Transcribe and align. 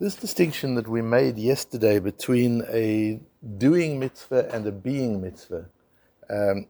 This 0.00 0.14
distinction 0.14 0.76
that 0.76 0.88
we 0.88 1.02
made 1.02 1.36
yesterday 1.36 1.98
between 1.98 2.62
a 2.72 3.20
doing 3.58 3.98
mitzvah 3.98 4.48
and 4.50 4.66
a 4.66 4.72
being 4.72 5.20
mitzvah 5.20 5.66
um, 6.30 6.64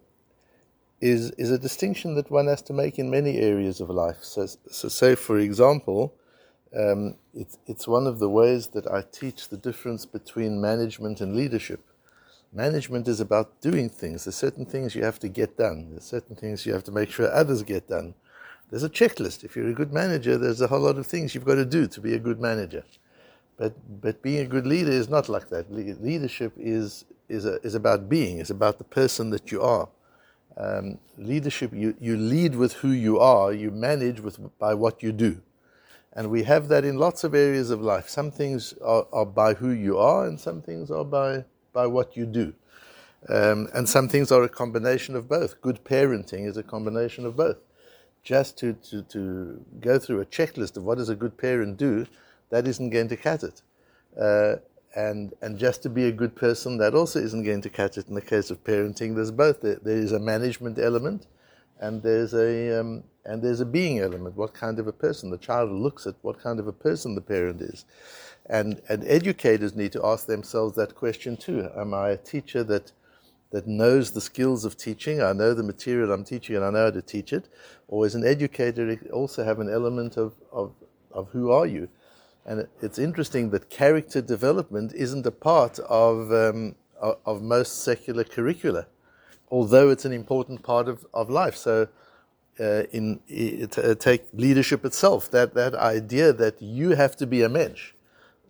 is, 1.00 1.30
is 1.38 1.52
a 1.52 1.56
distinction 1.56 2.16
that 2.16 2.28
one 2.28 2.48
has 2.48 2.60
to 2.62 2.72
make 2.72 2.98
in 2.98 3.08
many 3.08 3.38
areas 3.38 3.80
of 3.80 3.88
life. 3.88 4.16
So, 4.22 4.48
so 4.68 4.88
say, 4.88 5.14
for 5.14 5.38
example, 5.38 6.12
um, 6.76 7.14
it, 7.32 7.56
it's 7.68 7.86
one 7.86 8.08
of 8.08 8.18
the 8.18 8.28
ways 8.28 8.66
that 8.74 8.88
I 8.88 9.04
teach 9.12 9.48
the 9.48 9.56
difference 9.56 10.06
between 10.06 10.60
management 10.60 11.20
and 11.20 11.36
leadership. 11.36 11.86
Management 12.52 13.06
is 13.06 13.20
about 13.20 13.60
doing 13.60 13.88
things. 13.88 14.24
There's 14.24 14.34
certain 14.34 14.66
things 14.66 14.96
you 14.96 15.04
have 15.04 15.20
to 15.20 15.28
get 15.28 15.56
done. 15.56 15.90
There's 15.90 16.02
certain 16.02 16.34
things 16.34 16.66
you 16.66 16.72
have 16.72 16.82
to 16.82 16.90
make 16.90 17.12
sure 17.12 17.32
others 17.32 17.62
get 17.62 17.86
done. 17.86 18.14
There's 18.70 18.82
a 18.82 18.90
checklist. 18.90 19.44
If 19.44 19.54
you're 19.54 19.68
a 19.68 19.72
good 19.72 19.92
manager, 19.92 20.36
there's 20.36 20.60
a 20.60 20.66
whole 20.66 20.80
lot 20.80 20.98
of 20.98 21.06
things 21.06 21.32
you've 21.32 21.44
got 21.44 21.54
to 21.54 21.64
do 21.64 21.86
to 21.86 22.00
be 22.00 22.14
a 22.14 22.18
good 22.18 22.40
manager. 22.40 22.82
But 23.60 23.74
but 24.00 24.22
being 24.22 24.40
a 24.40 24.46
good 24.46 24.66
leader 24.66 24.90
is 24.90 25.10
not 25.10 25.28
like 25.28 25.50
that. 25.50 25.70
Le- 25.70 26.02
leadership 26.02 26.54
is 26.56 27.04
is 27.28 27.44
a, 27.44 27.60
is 27.60 27.74
about 27.74 28.08
being. 28.08 28.38
It's 28.38 28.48
about 28.48 28.78
the 28.78 28.84
person 28.84 29.28
that 29.30 29.52
you 29.52 29.60
are. 29.60 29.86
Um, 30.56 30.98
leadership, 31.18 31.72
you, 31.74 31.94
you 32.00 32.16
lead 32.16 32.54
with 32.56 32.72
who 32.72 32.88
you 32.88 33.20
are. 33.20 33.52
You 33.52 33.70
manage 33.70 34.20
with 34.20 34.38
by 34.58 34.72
what 34.72 35.02
you 35.02 35.12
do, 35.12 35.42
and 36.14 36.30
we 36.30 36.44
have 36.44 36.68
that 36.68 36.86
in 36.86 36.96
lots 36.96 37.22
of 37.22 37.34
areas 37.34 37.68
of 37.68 37.82
life. 37.82 38.08
Some 38.08 38.30
things 38.30 38.72
are, 38.82 39.06
are 39.12 39.26
by 39.26 39.52
who 39.52 39.70
you 39.70 39.98
are, 39.98 40.26
and 40.26 40.40
some 40.40 40.62
things 40.62 40.90
are 40.90 41.04
by 41.04 41.44
by 41.74 41.86
what 41.86 42.16
you 42.16 42.24
do. 42.24 42.54
Um, 43.28 43.68
and 43.74 43.86
some 43.86 44.08
things 44.08 44.32
are 44.32 44.42
a 44.42 44.48
combination 44.48 45.14
of 45.14 45.28
both. 45.28 45.60
Good 45.60 45.84
parenting 45.84 46.48
is 46.48 46.56
a 46.56 46.62
combination 46.62 47.26
of 47.26 47.36
both. 47.36 47.58
Just 48.22 48.56
to, 48.58 48.72
to, 48.72 49.02
to 49.02 49.64
go 49.80 49.98
through 49.98 50.20
a 50.22 50.26
checklist 50.26 50.78
of 50.78 50.84
what 50.84 50.96
does 50.96 51.10
a 51.10 51.14
good 51.14 51.36
parent 51.36 51.76
do 51.76 52.06
that 52.50 52.66
isn't 52.66 52.90
going 52.90 53.08
to 53.08 53.16
cut 53.16 53.42
it. 53.42 53.62
Uh, 54.20 54.56
and 54.94 55.32
and 55.40 55.58
just 55.58 55.82
to 55.82 55.88
be 55.88 56.06
a 56.06 56.12
good 56.12 56.34
person, 56.34 56.78
that 56.78 56.94
also 56.94 57.20
isn't 57.20 57.44
going 57.44 57.62
to 57.62 57.70
cut 57.70 57.96
it. 57.96 58.08
In 58.08 58.14
the 58.14 58.20
case 58.20 58.50
of 58.50 58.62
parenting, 58.64 59.14
there's 59.14 59.30
both. 59.30 59.60
There, 59.60 59.78
there 59.82 59.96
is 59.96 60.12
a 60.12 60.18
management 60.18 60.78
element, 60.78 61.26
and 61.80 62.02
there's 62.02 62.34
a 62.34 62.80
um, 62.80 63.04
and 63.24 63.42
there's 63.42 63.60
a 63.60 63.66
being 63.66 64.00
element. 64.00 64.36
What 64.36 64.52
kind 64.52 64.78
of 64.78 64.86
a 64.86 64.92
person 64.92 65.30
the 65.30 65.38
child 65.38 65.70
looks 65.70 66.06
at? 66.06 66.16
What 66.22 66.40
kind 66.40 66.58
of 66.58 66.66
a 66.66 66.72
person 66.72 67.14
the 67.14 67.20
parent 67.20 67.60
is, 67.60 67.84
and 68.46 68.80
and 68.88 69.04
educators 69.06 69.76
need 69.76 69.92
to 69.92 70.04
ask 70.04 70.26
themselves 70.26 70.74
that 70.76 70.96
question 70.96 71.36
too. 71.36 71.68
Am 71.76 71.94
I 71.94 72.10
a 72.10 72.16
teacher 72.16 72.64
that 72.64 72.92
that 73.52 73.68
knows 73.68 74.10
the 74.10 74.20
skills 74.20 74.64
of 74.64 74.76
teaching? 74.76 75.22
I 75.22 75.32
know 75.32 75.54
the 75.54 75.62
material 75.62 76.12
I'm 76.12 76.24
teaching, 76.24 76.56
and 76.56 76.64
I 76.64 76.70
know 76.70 76.84
how 76.86 76.90
to 76.90 77.02
teach 77.02 77.32
it. 77.32 77.48
Or 77.86 78.06
as 78.06 78.16
an 78.16 78.26
educator, 78.26 78.98
also 79.12 79.44
have 79.44 79.60
an 79.60 79.70
element 79.70 80.16
of 80.16 80.34
of, 80.50 80.74
of 81.12 81.28
who 81.30 81.52
are 81.52 81.66
you? 81.66 81.88
And 82.46 82.66
it's 82.80 82.98
interesting 82.98 83.50
that 83.50 83.68
character 83.70 84.20
development 84.20 84.92
isn't 84.94 85.26
a 85.26 85.30
part 85.30 85.78
of, 85.80 86.32
um, 86.32 86.74
of 87.00 87.42
most 87.42 87.84
secular 87.84 88.24
curricula, 88.24 88.86
although 89.50 89.90
it's 89.90 90.04
an 90.04 90.12
important 90.12 90.62
part 90.62 90.88
of, 90.88 91.06
of 91.12 91.30
life. 91.30 91.56
So, 91.56 91.88
uh, 92.58 92.82
in 92.92 93.20
uh, 93.78 93.94
take 93.94 94.24
leadership 94.34 94.84
itself, 94.84 95.30
that, 95.30 95.54
that 95.54 95.74
idea 95.74 96.32
that 96.32 96.60
you 96.60 96.90
have 96.90 97.16
to 97.16 97.26
be 97.26 97.42
a 97.42 97.48
mensch, 97.48 97.92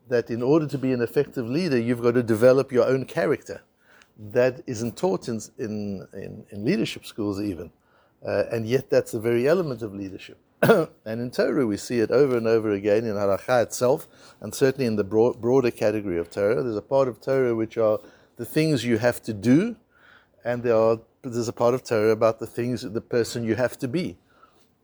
that 0.08 0.30
in 0.30 0.42
order 0.42 0.66
to 0.66 0.78
be 0.78 0.92
an 0.92 1.00
effective 1.00 1.48
leader, 1.48 1.78
you've 1.78 2.02
got 2.02 2.14
to 2.14 2.22
develop 2.22 2.72
your 2.72 2.86
own 2.86 3.04
character. 3.04 3.62
That 4.18 4.62
isn't 4.66 4.96
taught 4.96 5.28
in, 5.28 5.40
in, 5.58 6.06
in, 6.50 6.64
leadership 6.64 7.06
schools, 7.06 7.40
even. 7.40 7.70
Uh, 8.26 8.44
and 8.50 8.66
yet, 8.66 8.90
that's 8.90 9.12
the 9.12 9.20
very 9.20 9.48
element 9.48 9.80
of 9.80 9.94
leadership. 9.94 10.38
and 10.62 10.88
in 11.06 11.30
Torah, 11.30 11.66
we 11.66 11.78
see 11.78 12.00
it 12.00 12.10
over 12.10 12.36
and 12.36 12.46
over 12.46 12.70
again 12.72 13.06
in 13.06 13.14
Halacha 13.14 13.62
itself, 13.62 14.06
and 14.42 14.54
certainly 14.54 14.84
in 14.84 14.96
the 14.96 15.04
broad, 15.04 15.40
broader 15.40 15.70
category 15.70 16.18
of 16.18 16.30
Torah. 16.30 16.62
There's 16.62 16.76
a 16.76 16.82
part 16.82 17.08
of 17.08 17.18
Torah 17.18 17.54
which 17.54 17.78
are 17.78 17.98
the 18.36 18.44
things 18.44 18.84
you 18.84 18.98
have 18.98 19.22
to 19.22 19.32
do, 19.32 19.76
and 20.44 20.62
there 20.62 20.76
are, 20.76 20.98
there's 21.22 21.48
a 21.48 21.54
part 21.54 21.72
of 21.72 21.82
Torah 21.82 22.10
about 22.10 22.40
the 22.40 22.46
things, 22.46 22.82
the 22.82 23.00
person 23.00 23.42
you 23.42 23.54
have 23.54 23.78
to 23.78 23.88
be. 23.88 24.18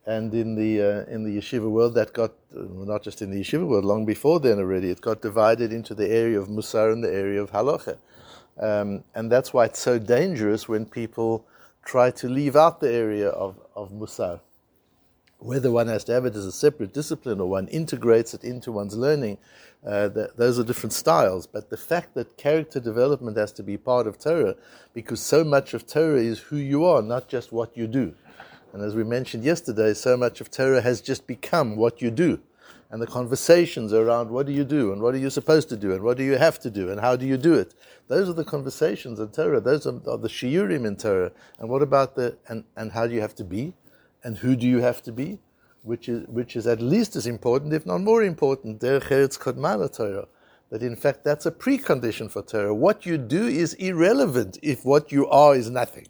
And 0.07 0.33
in 0.33 0.55
the 0.55 0.81
uh, 0.81 1.13
in 1.13 1.25
the 1.25 1.37
yeshiva 1.37 1.69
world, 1.69 1.93
that 1.95 2.13
got 2.13 2.31
not 2.51 3.03
just 3.03 3.21
in 3.21 3.29
the 3.29 3.41
yeshiva 3.41 3.67
world, 3.67 3.85
long 3.85 4.05
before 4.05 4.39
then 4.39 4.57
already, 4.57 4.89
it 4.89 5.01
got 5.01 5.21
divided 5.21 5.71
into 5.71 5.93
the 5.93 6.09
area 6.09 6.39
of 6.39 6.47
musar 6.47 6.91
and 6.91 7.03
the 7.03 7.13
area 7.13 7.41
of 7.41 7.51
halacha, 7.51 7.97
um, 8.59 9.03
and 9.13 9.29
that's 9.29 9.53
why 9.53 9.65
it's 9.65 9.79
so 9.79 9.99
dangerous 9.99 10.67
when 10.69 10.85
people 10.85 11.45
try 11.83 12.09
to 12.11 12.29
leave 12.29 12.55
out 12.55 12.79
the 12.79 12.91
area 12.91 13.27
of, 13.29 13.59
of 13.75 13.91
musar 13.91 14.39
whether 15.39 15.71
one 15.71 15.87
has 15.87 16.03
to 16.05 16.13
have 16.13 16.25
it 16.25 16.35
as 16.35 16.45
a 16.45 16.51
separate 16.51 16.93
discipline 16.93 17.39
or 17.39 17.47
one 17.47 17.67
integrates 17.67 18.33
it 18.33 18.43
into 18.43 18.71
one's 18.71 18.97
learning, 18.97 19.37
uh, 19.85 20.09
those 20.35 20.57
are 20.57 20.63
different 20.63 20.93
styles. 20.93 21.45
But 21.45 21.69
the 21.69 21.77
fact 21.77 22.15
that 22.15 22.37
character 22.37 22.79
development 22.79 23.37
has 23.37 23.51
to 23.53 23.63
be 23.63 23.77
part 23.77 24.07
of 24.07 24.17
Torah, 24.17 24.55
because 24.93 25.21
so 25.21 25.43
much 25.43 25.73
of 25.73 25.85
Torah 25.85 26.21
is 26.21 26.39
who 26.39 26.57
you 26.57 26.85
are, 26.85 27.01
not 27.01 27.27
just 27.27 27.51
what 27.51 27.77
you 27.77 27.87
do. 27.87 28.15
And 28.73 28.83
as 28.83 28.95
we 28.95 29.03
mentioned 29.03 29.43
yesterday, 29.43 29.93
so 29.93 30.17
much 30.17 30.41
of 30.41 30.51
Torah 30.51 30.81
has 30.81 31.01
just 31.01 31.27
become 31.27 31.75
what 31.75 32.01
you 32.01 32.11
do. 32.11 32.39
And 32.89 33.01
the 33.01 33.07
conversations 33.07 33.91
around 33.93 34.29
what 34.29 34.45
do 34.45 34.53
you 34.53 34.63
do 34.63 34.93
and 34.93 35.01
what 35.01 35.13
are 35.13 35.17
you 35.17 35.29
supposed 35.29 35.67
to 35.69 35.77
do 35.77 35.91
and 35.91 36.01
what 36.01 36.17
do 36.17 36.23
you 36.23 36.37
have 36.37 36.57
to 36.59 36.69
do 36.69 36.89
and 36.89 37.01
how 37.01 37.15
do 37.15 37.25
you 37.25 37.37
do 37.37 37.53
it. 37.53 37.75
Those 38.07 38.29
are 38.29 38.33
the 38.33 38.45
conversations 38.45 39.19
in 39.19 39.27
Torah. 39.29 39.59
Those 39.59 39.85
are, 39.85 39.99
are 40.09 40.17
the 40.17 40.29
shiurim 40.29 40.85
in 40.85 40.95
Torah. 40.95 41.31
And 41.59 41.69
what 41.69 41.81
about 41.81 42.15
the, 42.15 42.37
and, 42.47 42.63
and 42.77 42.93
how 42.93 43.05
do 43.05 43.13
you 43.13 43.21
have 43.21 43.35
to 43.35 43.43
be? 43.43 43.73
And 44.27 44.39
who 44.39 44.57
do 44.57 44.67
you 44.67 44.79
have 44.79 45.01
to 45.01 45.13
be, 45.13 45.39
which 45.83 46.09
is, 46.09 46.27
which 46.27 46.57
is 46.57 46.67
at 46.67 46.81
least 46.81 47.15
as 47.15 47.27
important, 47.27 47.71
if 47.71 47.85
not 47.85 48.01
more 48.01 48.23
important, 48.23 48.81
Torah. 48.81 50.27
That 50.69 50.83
in 50.83 50.97
fact 50.97 51.23
that's 51.23 51.45
a 51.45 51.51
precondition 51.51 52.29
for 52.29 52.41
Torah. 52.41 52.75
What 52.75 53.05
you 53.05 53.17
do 53.17 53.47
is 53.47 53.73
irrelevant 53.75 54.59
if 54.61 54.83
what 54.83 55.13
you 55.13 55.29
are 55.29 55.55
is 55.55 55.69
nothing. 55.69 56.07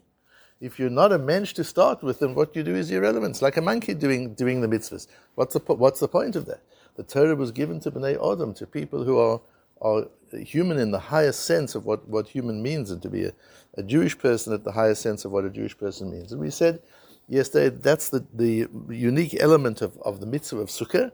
If 0.60 0.80
you're 0.80 0.90
not 0.90 1.12
a 1.12 1.18
mensch 1.18 1.52
to 1.52 1.62
start 1.62 2.02
with, 2.02 2.18
then 2.18 2.34
what 2.34 2.56
you 2.56 2.64
do 2.64 2.74
is 2.74 2.90
irrelevant. 2.90 3.36
It's 3.36 3.42
like 3.42 3.56
a 3.56 3.62
monkey 3.62 3.94
doing, 3.94 4.34
doing 4.34 4.62
the 4.62 4.66
mitzvahs. 4.66 5.06
What's 5.36 5.54
the, 5.54 5.60
what's 5.74 6.00
the 6.00 6.08
point 6.08 6.34
of 6.34 6.46
that? 6.46 6.62
The 6.96 7.04
Torah 7.04 7.36
was 7.36 7.52
given 7.52 7.78
to 7.80 7.92
Bnei 7.92 8.16
Adam, 8.32 8.52
to 8.54 8.66
people 8.66 9.04
who 9.04 9.16
are, 9.16 9.40
are 9.80 10.08
human 10.32 10.80
in 10.80 10.90
the 10.90 10.98
highest 10.98 11.44
sense 11.44 11.76
of 11.76 11.86
what, 11.86 12.08
what 12.08 12.26
human 12.26 12.60
means, 12.60 12.90
and 12.90 13.00
to 13.02 13.08
be 13.08 13.26
a, 13.26 13.32
a 13.74 13.84
Jewish 13.84 14.18
person 14.18 14.52
at 14.52 14.64
the 14.64 14.72
highest 14.72 15.02
sense 15.02 15.24
of 15.24 15.30
what 15.30 15.44
a 15.44 15.50
Jewish 15.50 15.78
person 15.78 16.10
means. 16.10 16.32
And 16.32 16.40
we 16.40 16.50
said 16.50 16.80
yesterday, 17.28 17.76
that's 17.80 18.08
the, 18.08 18.26
the 18.34 18.68
unique 18.90 19.36
element 19.40 19.82
of, 19.82 19.98
of 19.98 20.20
the 20.20 20.26
mitzvah 20.26 20.60
of 20.60 20.68
sukkah. 20.68 21.12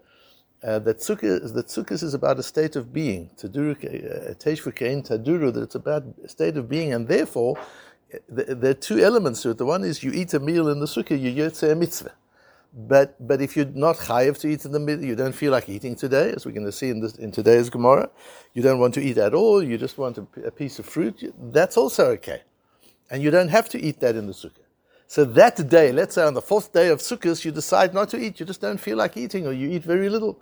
Uh, 0.62 0.78
that 0.78 0.98
sukkah 0.98 1.52
that 1.52 1.66
sukkah 1.66 2.02
is 2.02 2.14
about 2.14 2.38
a 2.38 2.42
state 2.42 2.74
of 2.74 2.92
being. 2.92 3.30
Taduru 3.36 3.76
teshvukein 4.38 5.06
taduru 5.06 5.52
that 5.52 5.62
it's 5.62 5.74
about 5.74 6.04
a 6.24 6.28
state 6.28 6.56
of 6.56 6.68
being, 6.68 6.94
and 6.94 7.06
therefore 7.06 7.58
there 8.28 8.70
are 8.70 8.74
two 8.74 8.98
elements 8.98 9.42
to 9.42 9.50
it. 9.50 9.58
The 9.58 9.66
one 9.66 9.84
is 9.84 10.02
you 10.02 10.12
eat 10.12 10.32
a 10.32 10.40
meal 10.40 10.68
in 10.68 10.80
the 10.80 10.86
sukkah, 10.86 11.20
you 11.20 11.30
yotze 11.30 11.70
a 11.70 11.74
mitzvah. 11.74 12.12
But 12.72 13.14
but 13.28 13.42
if 13.42 13.56
you're 13.56 13.66
not 13.66 13.96
chayiv 13.96 14.38
to 14.40 14.48
eat 14.48 14.64
in 14.64 14.72
the 14.72 14.80
middle, 14.80 15.04
you 15.04 15.14
don't 15.14 15.34
feel 15.34 15.52
like 15.52 15.68
eating 15.68 15.94
today, 15.94 16.32
as 16.34 16.46
we're 16.46 16.52
going 16.52 16.66
to 16.66 16.72
see 16.72 16.88
in, 16.88 17.00
this, 17.00 17.14
in 17.16 17.30
today's 17.30 17.70
Gemara. 17.70 18.08
You 18.54 18.62
don't 18.62 18.80
want 18.80 18.94
to 18.94 19.02
eat 19.02 19.18
at 19.18 19.34
all. 19.34 19.62
You 19.62 19.78
just 19.78 19.96
want 19.98 20.18
a, 20.18 20.26
a 20.46 20.50
piece 20.50 20.78
of 20.78 20.86
fruit. 20.86 21.22
That's 21.52 21.76
also 21.76 22.06
okay, 22.12 22.42
and 23.10 23.22
you 23.22 23.30
don't 23.30 23.48
have 23.48 23.68
to 23.68 23.80
eat 23.80 24.00
that 24.00 24.16
in 24.16 24.26
the 24.26 24.32
sukkah. 24.32 24.63
So 25.06 25.24
that 25.24 25.68
day, 25.68 25.92
let's 25.92 26.14
say 26.14 26.24
on 26.24 26.34
the 26.34 26.42
fourth 26.42 26.72
day 26.72 26.88
of 26.88 27.00
Sukkot, 27.00 27.44
you 27.44 27.52
decide 27.52 27.94
not 27.94 28.08
to 28.10 28.18
eat. 28.18 28.40
You 28.40 28.46
just 28.46 28.60
don't 28.60 28.78
feel 28.78 28.96
like 28.96 29.16
eating, 29.16 29.46
or 29.46 29.52
you 29.52 29.70
eat 29.70 29.84
very 29.84 30.08
little. 30.08 30.40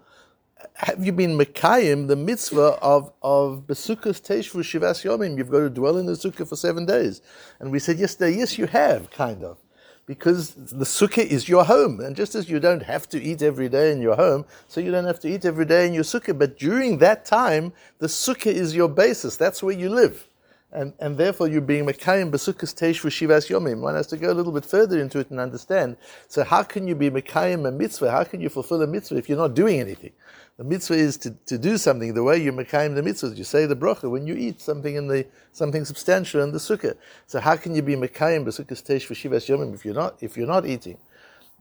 Have 0.76 1.04
you 1.04 1.12
been 1.12 1.36
Mekayim, 1.36 2.06
the 2.06 2.16
mitzvah 2.16 2.78
of, 2.80 3.12
of 3.22 3.64
Besukkas 3.66 4.22
Teshvu 4.22 4.62
Shivas 4.62 5.04
Yomim? 5.04 5.36
You've 5.36 5.50
got 5.50 5.60
to 5.60 5.70
dwell 5.70 5.98
in 5.98 6.06
the 6.06 6.12
Sukkah 6.12 6.48
for 6.48 6.56
seven 6.56 6.86
days. 6.86 7.20
And 7.58 7.72
we 7.72 7.80
said 7.80 7.98
yesterday, 7.98 8.38
yes, 8.38 8.56
you 8.58 8.66
have, 8.66 9.10
kind 9.10 9.42
of. 9.42 9.58
Because 10.06 10.54
the 10.54 10.84
Sukkah 10.84 11.24
is 11.24 11.48
your 11.48 11.64
home. 11.64 12.00
And 12.00 12.14
just 12.14 12.34
as 12.36 12.48
you 12.48 12.60
don't 12.60 12.82
have 12.82 13.08
to 13.08 13.20
eat 13.20 13.42
every 13.42 13.68
day 13.68 13.90
in 13.90 14.00
your 14.00 14.14
home, 14.14 14.44
so 14.68 14.80
you 14.80 14.92
don't 14.92 15.04
have 15.04 15.20
to 15.20 15.28
eat 15.28 15.44
every 15.44 15.64
day 15.64 15.86
in 15.86 15.94
your 15.94 16.04
Sukkah. 16.04 16.38
But 16.38 16.58
during 16.58 16.98
that 16.98 17.25
time, 17.25 17.72
the 17.98 18.06
Sukkah 18.06 18.46
is 18.46 18.75
your 18.75 18.88
basis. 18.88 19.37
That's 19.37 19.62
where 19.62 19.75
you 19.75 19.90
live 19.90 20.28
and, 20.72 20.94
and 20.98 21.19
therefore 21.19 21.48
you're 21.48 21.60
being 21.60 21.84
Mekayim 21.84 22.30
Besukkos 22.30 22.74
Teish 22.74 23.00
Shivas 23.00 23.48
Yomim. 23.50 23.80
One 23.80 23.94
has 23.94 24.06
to 24.08 24.16
go 24.16 24.32
a 24.32 24.34
little 24.34 24.52
bit 24.52 24.64
further 24.64 25.00
into 25.00 25.19
it 25.19 25.30
and 25.30 25.38
understand. 25.38 25.96
So 26.28 26.44
how 26.44 26.62
can 26.62 26.88
you 26.88 26.94
be 26.94 27.10
Mekayim 27.10 27.69
a 27.69 27.70
mitzvah? 27.70 28.10
How 28.10 28.24
can 28.24 28.40
you 28.40 28.48
fulfill 28.48 28.80
a 28.82 28.86
mitzvah 28.86 29.16
if 29.16 29.28
you're 29.28 29.38
not 29.38 29.54
doing 29.54 29.80
anything? 29.80 30.12
The 30.56 30.64
mitzvah 30.64 30.94
is 30.94 31.16
to, 31.19 31.30
to 31.46 31.58
do 31.58 31.76
something. 31.76 32.14
The 32.14 32.22
way 32.22 32.42
you 32.42 32.52
Mekayim 32.52 32.94
the 32.94 33.02
mitzvah, 33.02 33.34
you 33.36 33.44
say 33.44 33.66
the 33.66 33.76
bracha 33.76 34.10
when 34.10 34.26
you 34.26 34.34
eat 34.34 34.60
something 34.60 34.94
in 34.94 35.08
the 35.08 35.26
something 35.52 35.84
substantial 35.84 36.42
in 36.42 36.52
the 36.52 36.58
sukkah. 36.58 36.96
So 37.26 37.40
how 37.40 37.56
can 37.56 37.75
you 37.75 37.82
be 37.82 37.94
Mekayim 37.94 38.44
Besukkos 38.44 38.82
Teish 38.82 39.06
Shivas 39.08 39.48
Yomim 39.48 39.75
if 39.75 39.84
you're 39.84 39.94
not 39.94 40.22
if 40.22 40.36
you're 40.36 40.46
not 40.46 40.66
eating? 40.66 40.98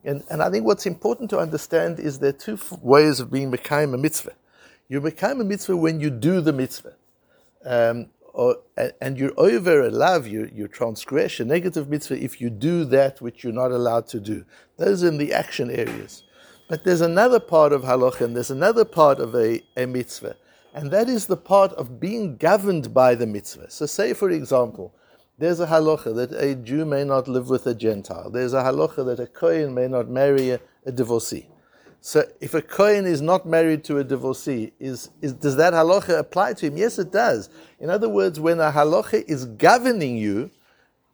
And, 0.03 0.23
and 0.29 0.41
I 0.41 0.49
think 0.49 0.65
what's 0.65 0.85
important 0.85 1.29
to 1.31 1.37
understand 1.37 1.99
is 1.99 2.19
there 2.19 2.29
are 2.29 2.33
two 2.33 2.57
ways 2.81 3.19
of 3.19 3.31
being 3.31 3.51
Mekayim 3.51 3.93
a 3.93 3.97
mitzvah. 3.97 4.33
You're 4.87 5.01
Mekayim 5.01 5.41
a 5.41 5.43
mitzvah 5.43 5.77
when 5.77 5.99
you 5.99 6.09
do 6.09 6.41
the 6.41 6.53
mitzvah. 6.53 6.95
Um, 7.63 8.07
or, 8.33 8.57
and 9.01 9.17
you're 9.17 9.33
over 9.37 9.81
a 9.81 9.89
love, 9.89 10.27
you, 10.27 10.49
you 10.53 10.67
transgress 10.67 11.39
a 11.39 11.45
negative 11.45 11.89
mitzvah 11.89 12.23
if 12.23 12.39
you 12.39 12.49
do 12.49 12.85
that 12.85 13.21
which 13.21 13.43
you're 13.43 13.53
not 13.53 13.71
allowed 13.71 14.07
to 14.07 14.19
do. 14.19 14.45
Those 14.77 15.03
are 15.03 15.09
in 15.09 15.17
the 15.17 15.33
action 15.33 15.69
areas. 15.69 16.23
But 16.69 16.85
there's 16.85 17.01
another 17.01 17.41
part 17.41 17.73
of 17.73 17.81
halacha, 17.81 18.21
and 18.21 18.35
there's 18.35 18.51
another 18.51 18.85
part 18.85 19.19
of 19.19 19.35
a, 19.35 19.61
a 19.75 19.85
mitzvah, 19.85 20.37
And 20.73 20.89
that 20.91 21.09
is 21.09 21.25
the 21.25 21.35
part 21.35 21.73
of 21.73 21.99
being 21.99 22.37
governed 22.37 22.93
by 22.93 23.15
the 23.15 23.27
mitzvah. 23.27 23.69
So, 23.69 23.85
say, 23.85 24.13
for 24.13 24.29
example, 24.29 24.95
there's 25.37 25.59
a 25.59 25.67
halacha 25.67 26.15
that 26.15 26.31
a 26.31 26.55
Jew 26.55 26.85
may 26.85 27.03
not 27.03 27.27
live 27.27 27.49
with 27.49 27.67
a 27.67 27.75
Gentile. 27.75 28.29
There's 28.29 28.53
a 28.53 28.63
halacha 28.63 29.05
that 29.05 29.19
a 29.19 29.27
Kohen 29.27 29.73
may 29.73 29.89
not 29.89 30.07
marry 30.07 30.51
a, 30.51 30.61
a 30.85 30.93
divorcee. 30.93 31.50
So, 32.03 32.27
if 32.41 32.55
a 32.55 32.63
Kohen 32.63 33.05
is 33.05 33.21
not 33.21 33.45
married 33.45 33.83
to 33.83 33.99
a 33.99 34.03
divorcee, 34.03 34.73
is, 34.79 35.11
is, 35.21 35.33
does 35.33 35.55
that 35.57 35.73
halacha 35.73 36.17
apply 36.17 36.53
to 36.53 36.65
him? 36.65 36.75
Yes, 36.75 36.97
it 36.97 37.11
does. 37.11 37.49
In 37.79 37.91
other 37.91 38.09
words, 38.09 38.39
when 38.39 38.59
a 38.59 38.71
halacha 38.71 39.23
is 39.27 39.45
governing 39.45 40.17
you, 40.17 40.49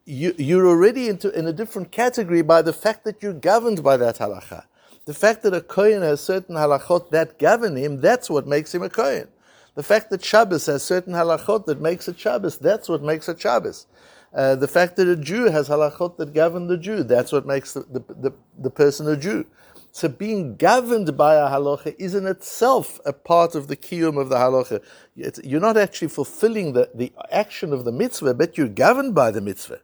you 0.06 0.34
you're 0.38 0.66
already 0.66 1.08
into, 1.08 1.30
in 1.38 1.46
a 1.46 1.52
different 1.52 1.92
category 1.92 2.40
by 2.40 2.62
the 2.62 2.72
fact 2.72 3.04
that 3.04 3.22
you're 3.22 3.34
governed 3.34 3.82
by 3.82 3.98
that 3.98 4.16
halacha. 4.16 4.64
The 5.04 5.12
fact 5.12 5.42
that 5.42 5.52
a 5.52 5.60
Kohen 5.60 6.00
has 6.00 6.22
certain 6.22 6.56
halachot 6.56 7.10
that 7.10 7.38
govern 7.38 7.76
him, 7.76 8.00
that's 8.00 8.30
what 8.30 8.46
makes 8.46 8.74
him 8.74 8.82
a 8.82 8.88
Kohen. 8.88 9.28
The 9.74 9.82
fact 9.82 10.08
that 10.08 10.24
Shabbos 10.24 10.66
has 10.66 10.82
certain 10.82 11.12
halachot 11.12 11.66
that 11.66 11.82
makes 11.82 12.08
it 12.08 12.18
Shabbos, 12.18 12.56
that's 12.56 12.88
what 12.88 13.02
makes 13.02 13.28
it 13.28 13.38
Shabbos. 13.38 13.86
Uh, 14.34 14.54
the 14.56 14.68
fact 14.68 14.96
that 14.96 15.08
a 15.08 15.16
Jew 15.16 15.44
has 15.50 15.68
halachot 15.68 16.16
that 16.16 16.34
govern 16.34 16.66
the 16.66 16.76
Jew, 16.76 17.02
that's 17.02 17.30
what 17.30 17.46
makes 17.46 17.74
the, 17.74 17.80
the, 17.80 18.04
the, 18.20 18.32
the, 18.58 18.70
person 18.70 19.08
a 19.08 19.16
Jew. 19.16 19.46
So 19.92 20.08
being 20.08 20.56
governed 20.56 21.16
by 21.16 21.34
a 21.34 21.48
halacha 21.48 21.94
is 21.98 22.14
in 22.14 22.26
itself 22.26 23.00
a 23.04 23.12
part 23.12 23.54
of 23.54 23.68
the 23.68 23.76
kiyum 23.76 24.20
of 24.20 24.28
the 24.28 24.36
halacha. 24.36 24.82
It's, 25.16 25.40
you're 25.42 25.60
not 25.60 25.76
actually 25.76 26.08
fulfilling 26.08 26.72
the, 26.72 26.90
the 26.94 27.12
action 27.30 27.72
of 27.72 27.84
the 27.84 27.92
mitzvah, 27.92 28.34
but 28.34 28.56
you're 28.56 28.68
governed 28.68 29.14
by 29.14 29.30
the 29.30 29.40
mitzvah. 29.40 29.80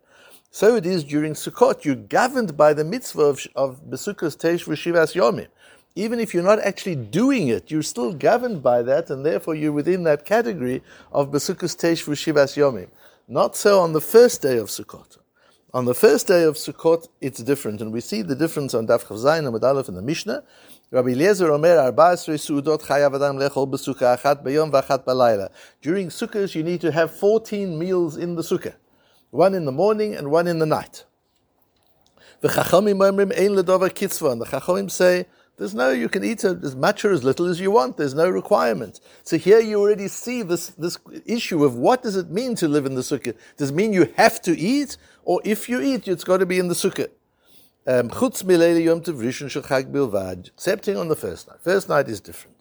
So 0.51 0.77
it 0.77 0.87
is 0.87 1.03
during 1.03 1.35
Sukkot. 1.35 1.85
You're 1.85 1.97
governed 1.97 2.57
by 2.57 2.75
the 2.75 2.85
mitzvah 2.85 3.23
of, 3.23 3.47
of 3.57 3.83
Besukkos 3.85 4.37
Teish 4.37 4.67
V'Shivas 4.67 5.15
Yomim 5.15 5.49
even 5.97 6.19
if 6.19 6.35
you're 6.35 6.43
not 6.43 6.59
actually 6.61 6.97
doing 6.97 7.49
it, 7.49 7.71
you're 7.71 7.83
still 7.83 8.13
governed 8.13 8.63
by 8.63 8.83
that, 8.83 9.11
and 9.11 9.25
therefore 9.25 9.55
you're 9.55 9.73
within 9.73 10.03
that 10.05 10.25
category 10.25 10.83
of 11.13 11.31
Besukkos 11.31 11.77
Teish 11.77 12.05
Shivas 12.05 12.57
Yomim. 12.57 12.89
Not 13.29 13.57
so 13.57 13.81
on 13.81 13.93
the 13.93 14.01
first 14.01 14.43
day 14.43 14.59
of 14.59 14.69
Sukkot. 14.69 15.19
On 15.75 15.87
the 15.87 15.93
first 15.93 16.29
day 16.29 16.45
of 16.45 16.55
Sukkot, 16.55 17.09
it's 17.21 17.43
different, 17.43 17.81
and 17.81 17.93
we 17.93 18.01
see 18.01 18.23
the 18.23 18.37
difference 18.37 18.75
on 18.75 18.87
Daf 18.87 19.07
Chavzayin 19.07 19.53
and 19.53 19.65
Aleph 19.65 19.89
in 19.89 19.97
the 19.97 20.03
Mishnah. 20.03 20.45
Rabbi 20.93 21.09
Eliezer 21.09 21.51
Omer, 21.51 21.91
Arba'asrei 21.91 22.39
Suudot 22.39 22.81
Chayav 22.81 23.17
Adam 23.17 23.39
Lechol 23.39 23.69
Besukkah 23.69 24.17
Achat 24.17 24.45
Beyom 24.45 24.71
V'Achat 24.71 25.03
Balayla. 25.03 25.51
During 25.83 26.11
Sukkot, 26.11 26.55
you 26.55 26.63
need 26.63 26.81
to 26.81 26.93
have 26.93 27.13
14 27.13 27.77
meals 27.77 28.17
in 28.17 28.37
the 28.37 28.43
Sukkah. 28.43 28.75
One 29.31 29.53
in 29.53 29.65
the 29.65 29.73
morning 29.73 30.15
and 30.15 30.31
one 30.31 30.47
in 30.47 30.61
the 30.61 30.67
night. 30.67 31.07
The 32.41 32.47
Chachamim 32.51 33.27
the 33.27 34.45
Chachamim 34.45 34.91
say, 34.93 35.27
there's 35.57 35.75
no, 35.75 35.91
you 35.91 36.09
can 36.09 36.25
eat 36.25 36.43
as 36.43 36.75
much 36.75 37.05
or 37.05 37.13
as 37.13 37.23
little 37.23 37.47
as 37.47 37.61
you 37.61 37.71
want. 37.71 37.97
There's 37.97 38.15
no 38.15 38.29
requirement. 38.29 38.99
So 39.23 39.39
here 39.39 39.61
you 39.61 39.81
already 39.81 40.09
see 40.09 40.43
this, 40.43 40.69
this 40.69 40.99
issue 41.25 41.65
of 41.65 41.77
what 41.77 42.03
does 42.03 42.17
it 42.17 42.31
mean 42.31 42.57
to 42.57 42.67
live 42.67 42.87
in 42.87 42.97
the 42.97 43.03
sukkah? 43.03 43.37
Does 43.57 43.71
it 43.71 43.75
mean 43.75 43.93
you 43.93 44.13
have 44.17 44.43
to 44.43 44.59
eat? 44.59 44.97
Or 45.25 45.41
if 45.45 45.69
you 45.69 45.81
eat, 45.81 46.09
it's 46.09 46.25
got 46.25 46.39
to 46.39 46.47
be 46.47 46.59
in 46.59 46.67
the 46.67 46.75
sukkah. 46.75 47.09
Um, 47.87 48.09
excepting 50.49 50.97
on 50.97 51.09
the 51.09 51.17
first 51.17 51.49
night. 51.49 51.59
First 51.61 51.89
night 51.89 52.09
is 52.09 52.21
different. 52.21 52.54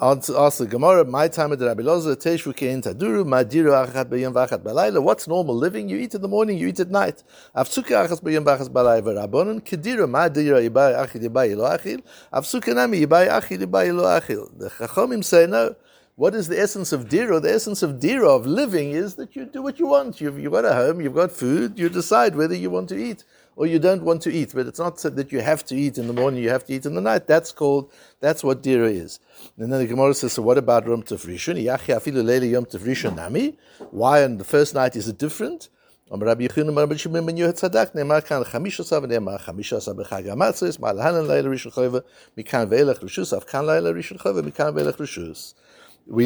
Ask 0.00 0.58
the 0.58 0.66
Gemara, 0.66 1.04
my 1.04 1.28
time 1.28 1.52
at 1.52 1.60
the 1.60 1.66
Rabbi 1.66 1.82
Eliezer, 1.82 2.16
Teshvu 2.16 2.54
Kein 2.54 2.82
Taduru, 2.82 3.24
Madiru 3.24 3.86
Achat 3.86 4.06
B'yom 4.06 4.32
V'achat 4.32 4.58
Balayla. 4.58 5.00
What's 5.00 5.28
normal 5.28 5.54
living? 5.54 5.88
You 5.88 5.98
eat 5.98 6.14
in 6.14 6.20
the 6.20 6.28
morning, 6.28 6.58
you 6.58 6.68
eat 6.68 6.80
at 6.80 6.90
night. 6.90 7.22
Avsuka 7.54 8.06
Achas 8.06 8.20
B'yom 8.20 8.44
V'achat 8.44 8.70
Balayla. 8.70 9.28
Rabbonon, 9.28 9.62
Kediru, 9.62 10.08
Madiru 10.10 10.68
Yibai 10.68 11.06
Achid 11.06 11.22
Yibai 11.22 11.52
Ilo 11.52 11.64
Achil. 11.64 12.02
Avsuka 12.32 12.74
Nami 12.74 13.06
Yibai 13.06 13.28
Achid 13.28 13.60
Yibai 13.60 13.88
Ilo 13.88 14.04
Achil. 14.04 14.58
The 14.58 14.68
Chachomim 14.68 15.24
say 15.24 15.46
no. 15.46 15.76
What 16.16 16.34
is 16.34 16.48
the 16.48 16.58
essence 16.58 16.92
of 16.92 17.08
dira? 17.08 17.38
The 17.38 17.54
essence 17.54 17.80
of 17.80 18.00
dira, 18.00 18.28
of 18.28 18.44
living, 18.44 18.90
is 18.90 19.14
that 19.14 19.36
you 19.36 19.44
do 19.44 19.62
what 19.62 19.78
you 19.78 19.86
want. 19.86 20.20
You've, 20.20 20.40
you've 20.40 20.52
got 20.52 20.64
a 20.64 20.74
home, 20.74 21.00
you've 21.00 21.14
got 21.14 21.30
food, 21.30 21.78
you 21.78 21.88
decide 21.88 22.34
whether 22.34 22.56
you 22.56 22.70
want 22.70 22.88
to 22.88 22.96
eat 22.96 23.22
or 23.58 23.66
you 23.66 23.78
don't 23.80 24.04
want 24.04 24.22
to 24.22 24.32
eat. 24.32 24.52
But 24.54 24.68
it's 24.68 24.78
not 24.78 25.00
said 25.00 25.16
that 25.16 25.32
you 25.32 25.40
have 25.40 25.64
to 25.64 25.74
eat 25.74 25.98
in 25.98 26.06
the 26.06 26.12
morning, 26.12 26.44
you 26.44 26.48
have 26.48 26.64
to 26.66 26.74
eat 26.74 26.86
in 26.86 26.94
the 26.94 27.00
night. 27.00 27.26
That's 27.26 27.50
called, 27.50 27.90
that's 28.20 28.44
what 28.44 28.62
dira 28.62 28.88
is. 28.88 29.18
And 29.58 29.72
then 29.72 29.80
the 29.80 29.86
Gemara 29.88 30.14
says, 30.14 30.34
so 30.34 30.42
what 30.42 30.58
about 30.58 30.86
Yom 30.86 31.02
Tov 31.02 31.26
Rishon? 31.26 31.58
Why 33.90 34.22
on 34.22 34.38
the 34.38 34.44
first 34.44 34.74
night 34.74 34.94
is 34.94 35.08
it 35.08 35.18
different? 35.18 35.70
We 36.10 36.16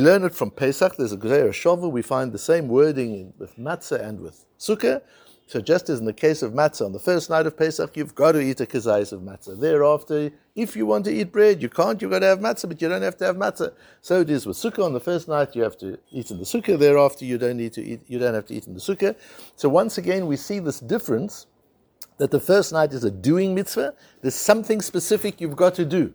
learn 0.00 0.24
it 0.24 0.34
from 0.34 0.50
Pesach. 0.50 0.96
There's 0.96 1.12
a 1.12 1.16
Gzeir 1.16 1.52
shovah. 1.52 1.88
We 1.88 2.02
find 2.02 2.30
the 2.30 2.38
same 2.38 2.68
wording 2.68 3.32
with 3.38 3.56
matzah 3.56 4.06
and 4.06 4.20
with 4.20 4.44
sukkah 4.58 5.00
so 5.46 5.60
just 5.60 5.90
as 5.90 6.00
in 6.00 6.06
the 6.06 6.12
case 6.12 6.42
of 6.42 6.52
matzah, 6.52 6.86
on 6.86 6.92
the 6.92 6.98
first 6.98 7.28
night 7.28 7.46
of 7.46 7.56
Pesach, 7.56 7.96
you've 7.96 8.14
got 8.14 8.32
to 8.32 8.40
eat 8.40 8.60
a 8.60 8.66
kazayas 8.66 9.12
of 9.12 9.20
matzah. 9.20 9.60
Thereafter, 9.60 10.30
if 10.54 10.74
you 10.76 10.86
want 10.86 11.04
to 11.04 11.12
eat 11.12 11.30
bread, 11.30 11.60
you 11.60 11.68
can't, 11.68 12.00
you've 12.00 12.10
got 12.10 12.20
to 12.20 12.26
have 12.26 12.38
matzah, 12.38 12.68
but 12.68 12.80
you 12.80 12.88
don't 12.88 13.02
have 13.02 13.16
to 13.18 13.26
have 13.26 13.36
matzah. 13.36 13.74
So 14.00 14.20
it 14.20 14.30
is 14.30 14.46
with 14.46 14.56
sukkah. 14.56 14.84
On 14.84 14.92
the 14.92 15.00
first 15.00 15.28
night, 15.28 15.54
you 15.54 15.62
have 15.62 15.76
to 15.78 15.98
eat 16.10 16.30
in 16.30 16.38
the 16.38 16.44
sukkah. 16.44 16.78
Thereafter, 16.78 17.24
you 17.24 17.36
don't 17.36 17.58
need 17.58 17.74
to 17.74 17.82
eat, 17.82 18.00
you 18.08 18.18
don't 18.18 18.34
have 18.34 18.46
to 18.46 18.54
eat 18.54 18.66
in 18.66 18.74
the 18.74 18.80
sukkah. 18.80 19.14
So 19.56 19.68
once 19.68 19.98
again, 19.98 20.26
we 20.26 20.36
see 20.36 20.58
this 20.58 20.80
difference 20.80 21.46
that 22.16 22.30
the 22.30 22.40
first 22.40 22.72
night 22.72 22.92
is 22.92 23.04
a 23.04 23.10
doing 23.10 23.54
mitzvah. 23.54 23.94
There's 24.20 24.34
something 24.34 24.80
specific 24.80 25.40
you've 25.40 25.56
got 25.56 25.74
to 25.74 25.84
do. 25.84 26.14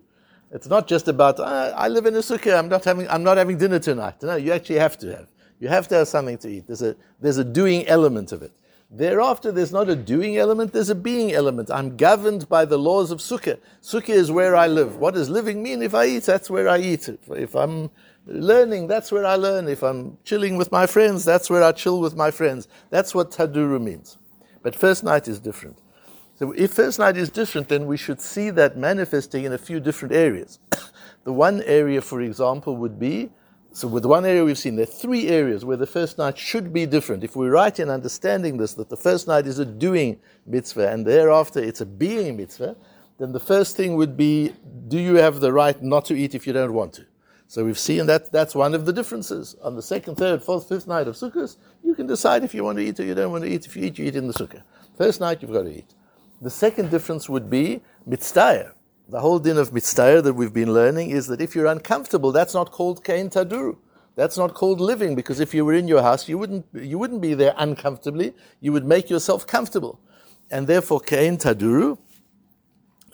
It's 0.51 0.68
not 0.68 0.88
just 0.88 1.07
about, 1.07 1.39
ah, 1.39 1.73
I 1.75 1.89
live 1.89 2.06
in 2.06 2.15
a 2.15 2.19
sukkah, 2.19 2.57
I'm 2.57 2.69
not 2.69 2.85
having, 2.85 3.07
I'm 3.09 3.23
not 3.23 3.38
having 3.38 3.57
dinner 3.57 3.80
tonight. 3.80 4.23
No, 4.23 4.35
you 4.35 4.53
actually 4.53 4.80
have 4.80 4.97
to 5.00 5.15
have. 5.15 5.27
You 5.59 5.68
have 5.68 5.88
to 5.89 5.95
have 5.95 6.07
something 6.07 6.38
to 6.39 6.50
eat. 6.50 6.68
There's 6.68 6.81
a, 6.81 6.95
there's 7.19 7.38
a 7.38 7.44
doing 7.44 7.85
element 7.88 8.31
of 8.31 8.41
it. 8.41 8.51
Thereafter, 8.89 9.51
there's 9.51 9.74
not 9.74 9.89
a 9.89 9.98
doing 9.98 10.38
element, 10.38 10.72
there's 10.72 10.89
a 10.89 10.95
being 10.95 11.34
element. 11.34 11.69
I'm 11.69 11.98
governed 11.98 12.48
by 12.48 12.63
the 12.63 12.78
laws 12.78 13.12
of 13.12 13.19
Sukkah. 13.19 13.60
Sukkah 13.81 14.10
is 14.10 14.31
where 14.31 14.56
I 14.56 14.68
live. 14.68 14.95
What 14.95 15.13
does 15.13 15.30
living 15.30 15.62
mean? 15.62 15.81
If 15.81 15.94
I 15.94 16.06
eat, 16.06 16.24
that's 16.24 16.50
where 16.50 16.69
I 16.69 16.78
eat. 16.78 17.10
If 17.30 17.54
I'm 17.54 17.89
learning, 18.25 18.88
that's 18.88 19.12
where 19.12 19.25
I 19.25 19.36
learn. 19.36 19.68
If 19.68 19.84
I'm 19.84 20.18
chilling 20.24 20.56
with 20.56 20.72
my 20.72 20.86
friends, 20.86 21.25
that's 21.25 21.50
where 21.50 21.63
I 21.63 21.74
chill 21.74 22.00
with 22.00 22.16
my 22.16 22.31
friends. 22.31 22.69
That's 22.89 23.13
what 23.13 23.31
Taduru 23.31 23.81
means. 23.81 24.18
But 24.63 24.74
first 24.74 25.04
night 25.04 25.28
is 25.28 25.40
different. 25.40 25.78
So 26.36 26.54
if 26.54 26.72
first 26.72 26.98
night 26.98 27.18
is 27.18 27.30
different, 27.30 27.68
then 27.68 27.88
we 27.88 27.98
should 27.98 28.22
see 28.22 28.51
that 28.51 28.78
manifesting 28.78 29.44
in 29.44 29.51
a 29.51 29.57
few 29.57 29.81
different 29.81 30.13
areas. 30.13 30.60
the 31.25 31.33
one 31.33 31.62
area, 31.63 32.00
for 32.00 32.22
example, 32.22 32.78
would 32.78 32.98
be 32.98 33.31
so 33.74 33.88
with 33.88 34.06
one 34.06 34.26
area 34.26 34.44
we've 34.44 34.57
seen, 34.57 34.76
there 34.76 34.83
are 34.83 34.86
three 34.88 35.28
areas 35.28 35.64
where 35.64 35.78
the 35.78 35.86
first 35.86 36.18
night 36.18 36.38
should 36.38 36.74
be 36.74 36.86
different. 36.86 37.24
If 37.24 37.36
we're 37.36 37.52
right 37.52 37.78
in 37.80 37.90
understanding 37.90 38.57
this, 38.57 38.74
that 38.74 38.90
the 38.90 38.97
first 38.97 39.28
night 39.28 39.45
is 39.45 39.59
a 39.59 39.66
doing 39.66 40.19
mitzvah 40.45 40.90
and 40.90 41.06
thereafter 41.06 41.59
it's 41.59 41.81
a 41.81 41.86
being 41.86 42.38
mitzvah, 42.38 42.76
then 43.19 43.33
the 43.33 43.40
first 43.40 43.76
thing 43.76 43.95
would 43.95 44.18
be, 44.18 44.54
do 44.88 44.97
you 44.97 45.16
have 45.16 45.40
the 45.40 45.52
right 45.52 45.81
not 45.81 46.06
to 46.06 46.16
eat 46.16 46.36
if 46.36 46.47
you 46.47 46.54
don't 46.54 46.74
want 46.74 46.94
to? 46.94 47.06
So 47.47 47.64
we've 47.64 47.80
seen 47.80 48.06
that 48.07 48.31
that's 48.31 48.56
one 48.56 48.74
of 48.74 48.86
the 48.86 48.94
differences. 48.94 49.56
On 49.64 49.76
the 49.76 49.81
second, 49.81 50.16
third, 50.16 50.44
fourth, 50.44 50.68
fifth 50.68 50.88
night 50.88 51.07
of 51.07 51.16
Sukkot, 51.16 51.56
you 51.83 51.95
can 51.95 52.06
decide 52.06 52.44
if 52.44 52.54
you 52.54 52.64
want 52.64 52.78
to 52.78 52.83
eat 52.83 53.00
or 53.00 53.06
you 53.06 53.16
don't 53.16 53.31
want 53.31 53.44
to 53.44 53.50
eat. 53.50 53.66
If 53.66 53.76
you 53.76 53.86
eat, 53.86 53.97
you 53.97 54.06
eat 54.06 54.16
in 54.16 54.28
the 54.28 54.33
Sukkah. 54.33 54.64
First 54.97 55.21
night, 55.21 55.42
you've 55.42 55.54
got 55.54 55.64
to 55.64 55.78
eat. 55.78 55.94
The 56.42 56.50
second 56.50 56.92
difference 56.92 57.30
would 57.30 57.50
be 57.50 57.81
mitzta'er 58.07 58.74
the 59.09 59.19
whole 59.21 59.40
din 59.40 59.57
of 59.57 59.71
mitzta'er 59.71 60.21
that 60.23 60.33
we've 60.33 60.54
been 60.54 60.73
learning 60.73 61.11
is 61.11 61.28
that 61.28 61.40
if 61.40 61.56
you're 61.56 61.68
uncomfortable, 61.68 62.31
that's 62.31 62.54
not 62.54 62.71
called 62.71 63.04
kain 63.04 63.30
taduru. 63.30 63.78
That's 64.16 64.37
not 64.37 64.54
called 64.54 64.81
living 64.81 65.16
because 65.16 65.40
if 65.40 65.54
you 65.54 65.64
were 65.64 65.73
in 65.73 65.87
your 65.87 66.02
house, 66.02 66.28
you 66.28 66.37
wouldn't, 66.37 66.66
you 66.73 66.97
wouldn't 66.97 67.21
be 67.21 67.33
there 67.33 67.54
uncomfortably. 67.57 68.33
You 68.59 68.73
would 68.73 68.83
make 68.83 69.09
yourself 69.09 69.45
comfortable. 69.45 69.99
And 70.49 70.68
therefore, 70.68 70.99
kain 70.99 71.37
taduru 71.37 71.97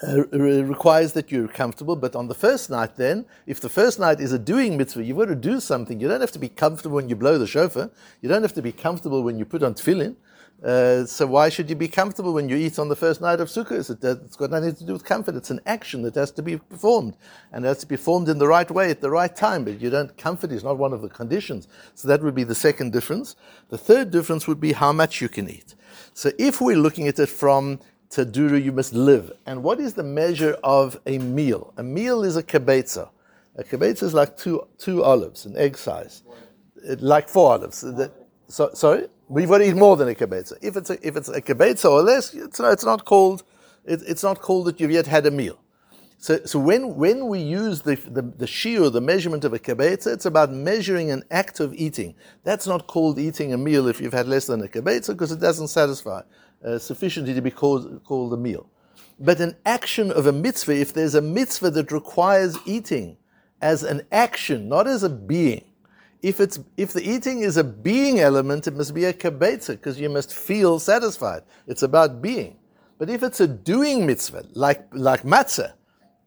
uh, 0.01 0.25
requires 0.31 1.13
that 1.13 1.31
you're 1.31 1.47
comfortable. 1.47 1.95
But 1.95 2.15
on 2.15 2.27
the 2.27 2.33
first 2.33 2.69
night, 2.69 2.95
then, 2.95 3.25
if 3.45 3.59
the 3.59 3.69
first 3.69 3.99
night 3.99 4.19
is 4.19 4.31
a 4.31 4.39
doing 4.39 4.77
mitzvah, 4.77 5.03
you've 5.03 5.17
got 5.17 5.25
to 5.25 5.35
do 5.35 5.59
something. 5.59 5.99
You 5.99 6.07
don't 6.07 6.21
have 6.21 6.31
to 6.31 6.39
be 6.39 6.49
comfortable 6.49 6.95
when 6.95 7.09
you 7.09 7.15
blow 7.15 7.37
the 7.37 7.47
shofar. 7.47 7.91
You 8.21 8.29
don't 8.29 8.41
have 8.41 8.53
to 8.53 8.61
be 8.61 8.71
comfortable 8.71 9.23
when 9.23 9.37
you 9.37 9.45
put 9.45 9.61
on 9.61 9.75
tefillin. 9.75 10.15
Uh, 10.63 11.05
so 11.05 11.27
why 11.27 11.49
should 11.49 11.69
you 11.69 11.75
be 11.75 11.89
comfortable 11.89 12.33
when 12.33 12.47
you 12.47 12.55
eat 12.55 12.79
on 12.79 12.87
the 12.87 12.95
first 12.95 13.19
night 13.19 13.41
of 13.41 13.49
Sukkot? 13.49 13.89
It, 13.89 14.01
has 14.01 14.35
got 14.37 14.49
nothing 14.49 14.73
to 14.73 14.85
do 14.85 14.93
with 14.93 15.03
comfort. 15.03 15.35
It's 15.35 15.49
an 15.49 15.59
action 15.65 16.03
that 16.03 16.15
has 16.15 16.31
to 16.31 16.41
be 16.41 16.57
performed, 16.57 17.17
and 17.51 17.65
it 17.65 17.67
has 17.67 17.79
to 17.79 17.85
be 17.85 17.97
performed 17.97 18.29
in 18.29 18.37
the 18.37 18.47
right 18.47 18.69
way 18.71 18.89
at 18.89 19.01
the 19.01 19.09
right 19.09 19.35
time. 19.35 19.65
But 19.65 19.81
you 19.81 19.89
don't 19.89 20.15
comfort 20.17 20.53
is 20.53 20.63
not 20.63 20.77
one 20.77 20.93
of 20.93 21.01
the 21.01 21.09
conditions. 21.09 21.67
So 21.95 22.07
that 22.07 22.23
would 22.23 22.35
be 22.35 22.45
the 22.45 22.55
second 22.55 22.93
difference. 22.93 23.35
The 23.69 23.77
third 23.77 24.11
difference 24.11 24.47
would 24.47 24.61
be 24.61 24.71
how 24.71 24.93
much 24.93 25.19
you 25.19 25.27
can 25.27 25.49
eat. 25.49 25.75
So 26.13 26.31
if 26.39 26.61
we're 26.61 26.77
looking 26.77 27.09
at 27.09 27.19
it 27.19 27.27
from 27.27 27.79
Taduru, 28.09 28.63
you 28.63 28.71
must 28.71 28.93
live. 28.93 29.33
And 29.45 29.63
what 29.63 29.81
is 29.81 29.95
the 29.95 30.03
measure 30.03 30.55
of 30.63 30.97
a 31.05 31.17
meal? 31.17 31.73
A 31.75 31.83
meal 31.83 32.23
is 32.23 32.37
a 32.37 32.43
kibetza. 32.43 33.09
A 33.57 33.63
kibetza 33.63 34.03
is 34.03 34.13
like 34.13 34.37
two 34.37 34.65
two 34.77 35.03
olives, 35.03 35.45
an 35.45 35.57
egg 35.57 35.77
size, 35.77 36.23
like 36.99 37.27
four 37.27 37.51
olives. 37.51 37.83
So, 38.47 38.69
sorry. 38.73 39.07
We've 39.27 39.49
got 39.49 39.59
to 39.59 39.69
eat 39.69 39.75
more 39.75 39.95
than 39.95 40.09
a 40.09 40.13
kibetza. 40.13 40.53
If 40.61 40.75
it's 40.75 40.89
a, 40.89 41.07
if 41.07 41.15
it's 41.15 41.29
a 41.29 41.41
kibetza 41.41 41.89
or 41.89 42.01
less, 42.01 42.33
it's 42.33 42.59
not, 42.59 42.73
it's 42.73 42.85
not 42.85 43.05
called, 43.05 43.43
it, 43.85 44.01
it's 44.05 44.23
not 44.23 44.41
called 44.41 44.67
that 44.67 44.79
you've 44.79 44.91
yet 44.91 45.07
had 45.07 45.25
a 45.25 45.31
meal. 45.31 45.59
So, 46.17 46.39
so 46.45 46.57
when, 46.57 46.95
when 46.95 47.27
we 47.27 47.39
use 47.39 47.81
the, 47.81 47.95
the, 47.95 48.21
the 48.21 48.45
shiur, 48.45 48.91
the 48.91 49.01
measurement 49.01 49.43
of 49.43 49.53
a 49.53 49.59
kibetza, 49.59 50.13
it's 50.13 50.25
about 50.25 50.53
measuring 50.53 51.11
an 51.11 51.23
act 51.31 51.59
of 51.59 51.73
eating. 51.73 52.15
That's 52.43 52.65
not 52.65 52.87
called 52.87 53.19
eating 53.19 53.53
a 53.53 53.57
meal 53.57 53.87
if 53.87 53.99
you've 53.99 54.13
had 54.13 54.27
less 54.27 54.45
than 54.45 54.61
a 54.61 54.67
kibetza 54.67 55.09
because 55.09 55.33
it 55.33 55.41
doesn't 55.41 55.67
satisfy 55.67 56.21
uh, 56.63 56.77
sufficiently 56.77 57.33
to 57.33 57.41
be 57.41 57.51
called, 57.51 58.03
called 58.05 58.33
a 58.33 58.37
meal. 58.37 58.69
But 59.19 59.41
an 59.41 59.55
action 59.65 60.11
of 60.11 60.27
a 60.27 60.31
mitzvah, 60.31 60.75
if 60.75 60.93
there's 60.93 61.15
a 61.15 61.21
mitzvah 61.21 61.71
that 61.71 61.91
requires 61.91 62.57
eating 62.65 63.17
as 63.61 63.83
an 63.83 64.03
action, 64.11 64.69
not 64.69 64.87
as 64.87 65.03
a 65.03 65.09
being, 65.09 65.65
if 66.23 66.39
it's 66.39 66.57
if 66.77 66.93
the 66.93 67.07
eating 67.07 67.41
is 67.41 67.57
a 67.57 67.63
being 67.63 68.21
element, 68.21 68.65
it 68.65 68.75
must 68.75 68.93
be 68.93 69.05
a 69.05 69.13
kibetza 69.13 69.71
because 69.71 69.99
you 69.99 70.09
must 70.09 70.33
feel 70.33 70.79
satisfied. 70.79 71.43
It's 71.67 71.83
about 71.83 72.21
being. 72.21 72.55
But 72.97 73.09
if 73.09 73.21
it's 73.23 73.41
a 73.41 73.47
doing 73.47 74.07
mitzvah, 74.07 74.45
like 74.53 74.87
like 74.93 75.23
matzah, 75.23 75.73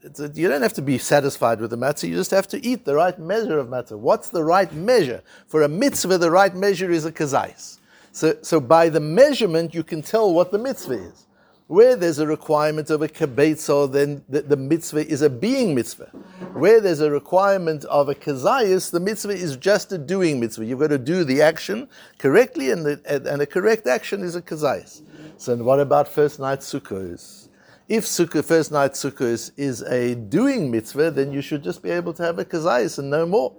a, 0.05 0.31
you 0.35 0.49
don't 0.49 0.61
have 0.61 0.75
to 0.75 0.83
be 0.83 0.99
satisfied 0.99 1.61
with 1.61 1.71
the 1.71 1.79
matzah. 1.79 2.09
You 2.09 2.15
just 2.15 2.31
have 2.31 2.47
to 2.49 2.65
eat 2.65 2.85
the 2.85 2.95
right 2.95 3.19
measure 3.19 3.59
of 3.59 3.69
matzah. 3.69 3.99
What's 3.99 4.29
the 4.29 4.45
right 4.45 4.71
measure 4.73 5.23
for 5.47 5.63
a 5.63 5.69
mitzvah? 5.69 6.19
The 6.19 6.31
right 6.31 6.55
measure 6.55 6.91
is 6.91 7.07
a 7.07 7.13
kazais. 7.13 7.79
So 8.13 8.37
so 8.43 8.61
by 8.61 8.91
the 8.91 9.01
measurement 9.01 9.75
you 9.75 9.83
can 9.83 10.03
tell 10.03 10.31
what 10.33 10.53
the 10.53 10.59
mitzvah 10.59 11.09
is. 11.09 11.27
Where 11.69 11.97
there's 11.97 12.21
a 12.21 12.27
requirement 12.29 12.91
of 12.91 13.03
a 13.03 13.09
kibetza, 13.09 13.91
then 13.91 14.25
the, 14.29 14.43
the, 14.43 14.57
mitzvah 14.57 15.05
is 15.05 15.21
a 15.21 15.29
being 15.29 15.75
mitzvah. 15.75 16.11
Where 16.53 16.81
there's 16.81 17.01
a 17.01 17.11
requirement 17.11 17.85
of 17.87 18.09
a 18.09 18.15
kazayas, 18.15 18.93
the 18.93 19.01
mitzvah 19.01 19.33
is 19.33 19.57
just 19.57 19.91
a 19.91 19.99
doing 19.99 20.39
mitzvah. 20.39 20.65
You've 20.65 20.79
got 20.79 20.89
to 20.89 20.99
do 20.99 21.25
the 21.25 21.43
action 21.43 21.89
correctly, 22.19 22.71
and, 22.71 22.87
the, 22.87 23.01
and 23.29 23.43
a 23.43 23.47
correct 23.47 23.89
action 23.89 24.23
is 24.23 24.37
a 24.37 24.43
kazayas. 24.43 25.03
So 25.39 25.57
what 25.57 25.81
about 25.81 26.07
first 26.07 26.39
night 26.39 26.61
sukkahs? 26.61 27.49
If 27.89 28.05
sukkah, 28.05 28.45
first 28.45 28.71
night 28.71 28.93
sukkahs 28.93 29.51
is 29.57 29.83
a 29.83 30.15
doing 30.15 30.71
mitzvah, 30.71 31.11
then 31.11 31.33
you 31.33 31.41
should 31.41 31.65
just 31.65 31.83
be 31.83 31.91
able 31.91 32.13
to 32.15 32.23
have 32.23 32.39
a 32.39 32.45
kazayas 32.45 33.01
and 33.01 33.11
no 33.11 33.27
more. 33.27 33.53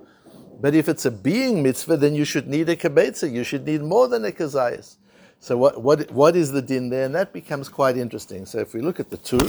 But 0.62 0.76
if 0.76 0.88
it's 0.88 1.06
a 1.06 1.12
being 1.12 1.62
mitzvah, 1.62 1.98
then 1.98 2.16
you 2.16 2.24
should 2.24 2.48
need 2.48 2.70
a 2.70 2.76
kibetza. 2.78 3.32
You 3.32 3.44
should 3.44 3.66
need 3.66 3.82
more 3.82 4.08
than 4.08 4.24
a 4.24 4.32
kazayas. 4.32 4.96
So 5.39 5.58
what, 5.58 5.82
what, 5.82 6.12
what 6.12 6.36
is 6.36 6.51
the 6.51 6.62
din 6.62 6.89
there? 6.89 7.06
And 7.06 7.15
that 7.15 7.32
becomes 7.34 7.70
quite 7.70 7.98
interesting. 7.98 8.46
So 8.46 8.60
if 8.60 8.74
we 8.74 8.82
look 8.82 9.00
at 9.00 9.10
the 9.10 9.17
two, 9.17 9.39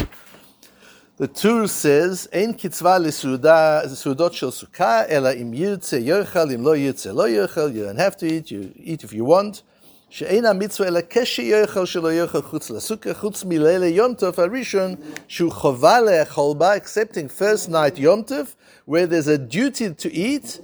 the 1.17 1.27
Tur 1.27 1.67
says, 1.67 2.29
"Ein 2.33 2.55
kitzva 2.55 3.01
lesudot 3.01 4.33
shel 4.33 4.53
sukkah 4.53 5.07
ela 5.09 5.35
im 5.35 5.53
yirtze 5.53 6.01
yochal 6.01 6.53
im 6.53 6.63
lo 6.63 6.75
yirtze 6.77 7.13
lo 7.13 7.27
yochal." 7.27 7.75
You 7.75 7.85
don't 7.87 7.97
have 7.97 8.17
to 8.19 8.27
eat. 8.27 8.53
You 8.53 8.73
eat 8.77 9.03
if 9.03 9.13
you 9.13 9.25
want. 9.25 9.63
שאין 10.11 10.47
המצווה 10.47 10.89
אלא 10.89 11.01
כשיאכל 11.11 11.87
שלא 11.87 12.13
יאכל 12.13 12.43
חוץ 12.43 12.71
לסוכה, 12.71 13.15
חוץ 13.15 13.45
מלילה 13.45 13.87
יום 13.87 14.15
טוב 14.15 14.41
הראשון, 14.41 14.95
שהוא 15.29 15.53
חובה 15.53 16.01
לאכול 16.01 16.57
בה, 16.57 16.77
Accepting 16.77 17.41
first 17.41 17.69
night 17.69 17.97
יום 17.97 18.23
טוב, 18.23 18.55
where 18.89 19.07
there's 19.07 19.29
a 19.29 19.39
duty 19.39 20.03
to 20.03 20.13
eat, 20.13 20.61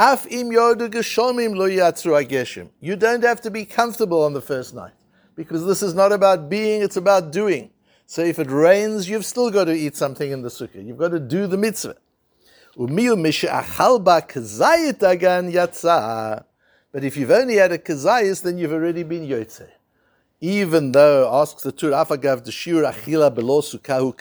Af 0.00 0.26
im 0.30 0.48
geshomim 0.50 1.54
lo 1.54 1.66
You 2.80 2.96
don't 2.96 3.22
have 3.22 3.42
to 3.42 3.50
be 3.50 3.66
comfortable 3.66 4.22
on 4.22 4.32
the 4.32 4.40
first 4.40 4.74
night 4.74 4.94
because 5.36 5.66
this 5.66 5.82
is 5.82 5.92
not 5.92 6.10
about 6.10 6.48
being; 6.48 6.80
it's 6.80 6.96
about 6.96 7.30
doing. 7.30 7.68
So 8.06 8.22
if 8.22 8.38
it 8.38 8.50
rains, 8.50 9.10
you've 9.10 9.26
still 9.26 9.50
got 9.50 9.64
to 9.64 9.74
eat 9.74 9.96
something 9.96 10.30
in 10.30 10.40
the 10.40 10.48
sukkah. 10.48 10.82
You've 10.82 10.96
got 10.96 11.10
to 11.10 11.20
do 11.20 11.46
the 11.46 11.58
mitzvah. 11.58 11.96
But 16.92 17.04
if 17.04 17.16
you've 17.18 17.30
only 17.30 17.56
had 17.56 17.72
a 17.72 17.78
kazayis, 17.78 18.42
then 18.42 18.56
you've 18.56 18.72
already 18.72 19.02
been 19.02 19.28
yotze. 19.28 19.68
Even 20.40 20.92
though, 20.92 21.28
asks 21.30 21.62
the 21.62 21.72
Tur, 21.72 21.90
afagav 21.90 22.44
the 22.44 22.52
achila 22.52 23.34
below 23.34 23.60
sukkahu 23.60 24.16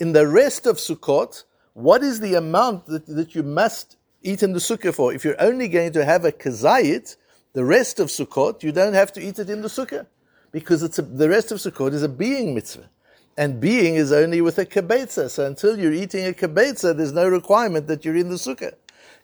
in 0.00 0.12
the 0.12 0.26
rest 0.26 0.66
of 0.66 0.78
Sukkot, 0.78 1.44
what 1.74 2.02
is 2.02 2.18
the 2.18 2.34
amount 2.34 2.86
that, 2.86 3.06
that 3.06 3.36
you 3.36 3.44
must 3.44 3.96
eat 4.24 4.42
in 4.42 4.52
the 4.52 4.58
sukkah 4.58 4.94
for. 4.94 5.12
If 5.12 5.24
you're 5.24 5.40
only 5.40 5.68
going 5.68 5.92
to 5.92 6.04
have 6.04 6.24
a 6.24 6.32
kazayit, 6.32 7.16
the 7.54 7.64
rest 7.64 8.00
of 8.00 8.08
Sukkot, 8.08 8.62
you 8.62 8.72
don't 8.72 8.94
have 8.94 9.12
to 9.12 9.22
eat 9.22 9.38
it 9.38 9.48
in 9.48 9.62
the 9.62 9.68
sukkah. 9.68 10.06
Because 10.50 10.82
it's 10.82 10.98
a, 10.98 11.02
the 11.02 11.28
rest 11.28 11.52
of 11.52 11.58
Sukkot 11.58 11.94
is 11.94 12.02
a 12.02 12.08
being 12.08 12.54
mitzvah. 12.54 12.90
And 13.36 13.60
being 13.60 13.94
is 13.94 14.12
only 14.12 14.40
with 14.40 14.58
a 14.58 14.66
kibetza. 14.66 15.30
So 15.30 15.46
until 15.46 15.78
you're 15.78 15.92
eating 15.92 16.26
a 16.26 16.32
kibetza, 16.32 16.96
there's 16.96 17.12
no 17.12 17.28
requirement 17.28 17.86
that 17.86 18.04
you're 18.04 18.16
in 18.16 18.28
the 18.28 18.36
sukkah. 18.36 18.74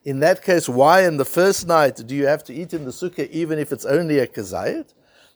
In 0.05 0.21
that 0.21 0.43
case, 0.43 0.69
why 0.69 1.05
in 1.05 1.17
the 1.17 1.25
first 1.25 1.67
night 1.67 2.01
do 2.07 2.15
you 2.15 2.27
have 2.27 2.43
to 2.45 2.55
eat 2.55 2.73
in 2.73 2.85
the 2.85 2.91
sukkah 2.91 3.29
even 3.31 3.59
if 3.59 3.73
it's 3.73 3.85
only 3.85 4.19
a 4.19 4.27
kazayit? 4.27 4.95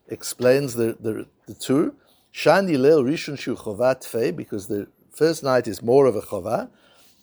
Explains 0.08 0.74
the, 0.74 0.96
the, 1.00 1.26
the 1.46 1.54
Tur. 1.54 1.92
Shani 2.32 2.78
leel 2.78 3.02
rishon 3.04 3.38
shu 3.38 3.54
chovat 3.54 4.36
because 4.36 4.66
the 4.66 4.88
first 5.10 5.42
night 5.42 5.68
is 5.68 5.82
more 5.82 6.06
of 6.06 6.16
a 6.16 6.20
chovah. 6.20 6.68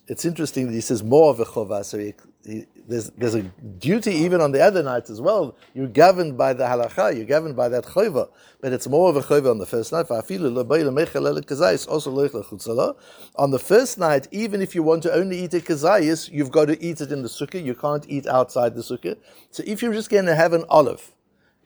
It's 0.08 0.24
interesting 0.24 0.66
that 0.66 0.72
he 0.72 0.80
says 0.80 1.02
more 1.02 1.30
of 1.30 1.40
a 1.40 1.44
chovah, 1.44 1.84
so 1.84 1.98
he 1.98 2.14
there's, 2.44 3.10
there's 3.10 3.34
a 3.34 3.42
duty 3.42 4.12
even 4.12 4.40
on 4.40 4.52
the 4.52 4.60
other 4.60 4.82
nights 4.82 5.10
as 5.10 5.20
well. 5.20 5.56
You're 5.74 5.86
governed 5.86 6.36
by 6.36 6.52
the 6.52 6.64
halacha, 6.64 7.16
you're 7.16 7.24
governed 7.24 7.54
by 7.54 7.68
that 7.68 7.84
chayva, 7.84 8.28
but 8.60 8.72
it's 8.72 8.88
more 8.88 9.08
of 9.08 9.16
a 9.16 9.20
chayva 9.20 9.50
on 9.50 9.58
the 9.58 9.66
first 9.66 9.92
night. 9.92 10.06
On 13.36 13.50
the 13.50 13.58
first 13.58 13.98
night, 13.98 14.28
even 14.32 14.60
if 14.60 14.74
you 14.74 14.82
want 14.82 15.02
to 15.04 15.12
only 15.12 15.44
eat 15.44 15.54
a 15.54 15.60
kazayis, 15.60 16.30
you've 16.32 16.50
got 16.50 16.66
to 16.66 16.82
eat 16.82 17.00
it 17.00 17.12
in 17.12 17.22
the 17.22 17.28
sukkah. 17.28 17.62
You 17.62 17.74
can't 17.74 18.04
eat 18.08 18.26
outside 18.26 18.74
the 18.74 18.82
sukkah. 18.82 19.16
So 19.50 19.62
if 19.66 19.80
you're 19.82 19.94
just 19.94 20.10
going 20.10 20.26
to 20.26 20.34
have 20.34 20.52
an 20.52 20.64
olive, 20.68 21.12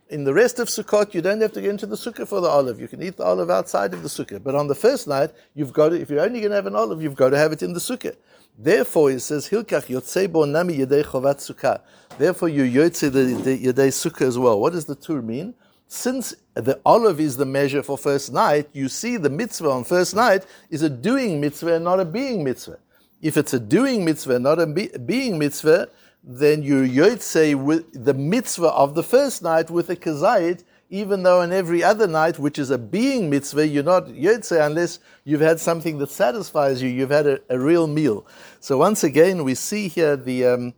in 0.08 0.22
the 0.24 0.32
rest 0.32 0.60
of 0.60 0.68
Sukkot, 0.68 1.14
you 1.14 1.20
don't 1.20 1.40
have 1.40 1.52
to 1.52 1.60
get 1.60 1.70
into 1.70 1.86
the 1.86 1.96
sukkah 1.96 2.28
for 2.28 2.40
the 2.40 2.48
olive. 2.48 2.80
You 2.80 2.86
can 2.86 3.02
eat 3.02 3.16
the 3.16 3.24
olive 3.24 3.50
outside 3.50 3.92
of 3.92 4.04
the 4.04 4.08
sukkah. 4.08 4.40
But 4.42 4.54
on 4.54 4.68
the 4.68 4.74
first 4.74 5.08
night, 5.08 5.32
you've 5.54 5.72
got 5.72 5.88
to, 5.88 6.00
if 6.00 6.10
you're 6.10 6.20
only 6.20 6.40
going 6.40 6.50
to 6.50 6.56
have 6.56 6.66
an 6.66 6.76
olive, 6.76 7.02
you've 7.02 7.16
got 7.16 7.30
to 7.30 7.38
have 7.38 7.50
it 7.52 7.62
in 7.62 7.72
the 7.72 7.80
sukkah. 7.80 8.14
Therefore, 8.58 9.10
it 9.10 9.20
says, 9.20 9.48
Hilkach 9.48 9.86
yotzei 9.86 10.30
bo 10.30 10.44
nami 10.44 10.78
yedei 10.78 11.04
chovat 11.04 11.36
sukkah. 11.36 11.80
Therefore, 12.16 12.48
you 12.48 12.62
yotze 12.62 13.12
the, 13.12 13.40
the 13.42 13.58
yedei 13.58 13.88
sukkah 13.88 14.22
as 14.22 14.38
well. 14.38 14.58
What 14.58 14.72
does 14.72 14.86
the 14.86 14.94
tur 14.94 15.20
mean? 15.20 15.54
Since 15.88 16.34
the 16.54 16.80
olive 16.84 17.20
is 17.20 17.36
the 17.36 17.44
measure 17.44 17.82
for 17.82 17.96
first 17.96 18.32
night, 18.32 18.68
you 18.72 18.88
see 18.88 19.16
the 19.16 19.30
mitzvah 19.30 19.70
on 19.70 19.84
first 19.84 20.16
night 20.16 20.44
is 20.68 20.82
a 20.82 20.90
doing 20.90 21.40
mitzvah 21.40 21.78
not 21.78 22.00
a 22.00 22.04
being 22.04 22.42
mitzvah. 22.42 22.78
If 23.22 23.36
it's 23.36 23.54
a 23.54 23.60
doing 23.60 24.04
mitzvah, 24.04 24.38
not 24.38 24.58
a 24.58 24.66
be- 24.66 24.90
being 25.04 25.38
mitzvah, 25.38 25.88
then 26.22 26.62
you 26.62 26.82
yotze 26.82 27.54
with 27.54 28.04
the 28.04 28.14
mitzvah 28.14 28.68
of 28.68 28.94
the 28.94 29.02
first 29.02 29.42
night 29.42 29.70
with 29.70 29.88
a 29.90 29.96
kazayit, 29.96 30.64
even 30.88 31.22
though 31.24 31.40
on 31.40 31.52
every 31.52 31.82
other 31.82 32.06
night, 32.06 32.38
which 32.38 32.58
is 32.58 32.70
a 32.70 32.78
being 32.78 33.28
mitzvah, 33.28 33.66
you're 33.66 33.82
not 33.82 34.06
yotze 34.06 34.64
unless 34.64 35.00
you've 35.24 35.40
had 35.40 35.58
something 35.58 35.98
that 35.98 36.10
satisfies 36.10 36.80
you, 36.80 36.88
you've 36.88 37.10
had 37.10 37.26
a, 37.26 37.40
a 37.50 37.58
real 37.58 37.86
meal. 37.86 38.26
So 38.60 38.78
once 38.78 39.02
again, 39.02 39.42
we 39.42 39.54
see 39.54 39.88
here 39.88 40.16
the, 40.16 40.46
um, 40.46 40.74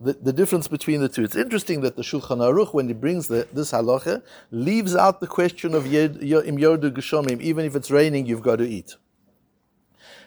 the, 0.00 0.14
the, 0.14 0.32
difference 0.32 0.66
between 0.66 1.02
the 1.02 1.10
two. 1.10 1.24
It's 1.24 1.36
interesting 1.36 1.82
that 1.82 1.96
the 1.96 2.02
Shulchan 2.02 2.38
Aruch, 2.38 2.72
when 2.72 2.88
he 2.88 2.94
brings 2.94 3.28
the, 3.28 3.46
this 3.52 3.72
halacha, 3.72 4.22
leaves 4.50 4.96
out 4.96 5.20
the 5.20 5.26
question 5.26 5.74
of 5.74 5.84
im 5.86 6.14
yodu 6.56 6.90
geshomim, 6.90 7.40
even 7.40 7.66
if 7.66 7.76
it's 7.76 7.90
raining, 7.90 8.24
you've 8.24 8.42
got 8.42 8.56
to 8.56 8.68
eat. 8.68 8.96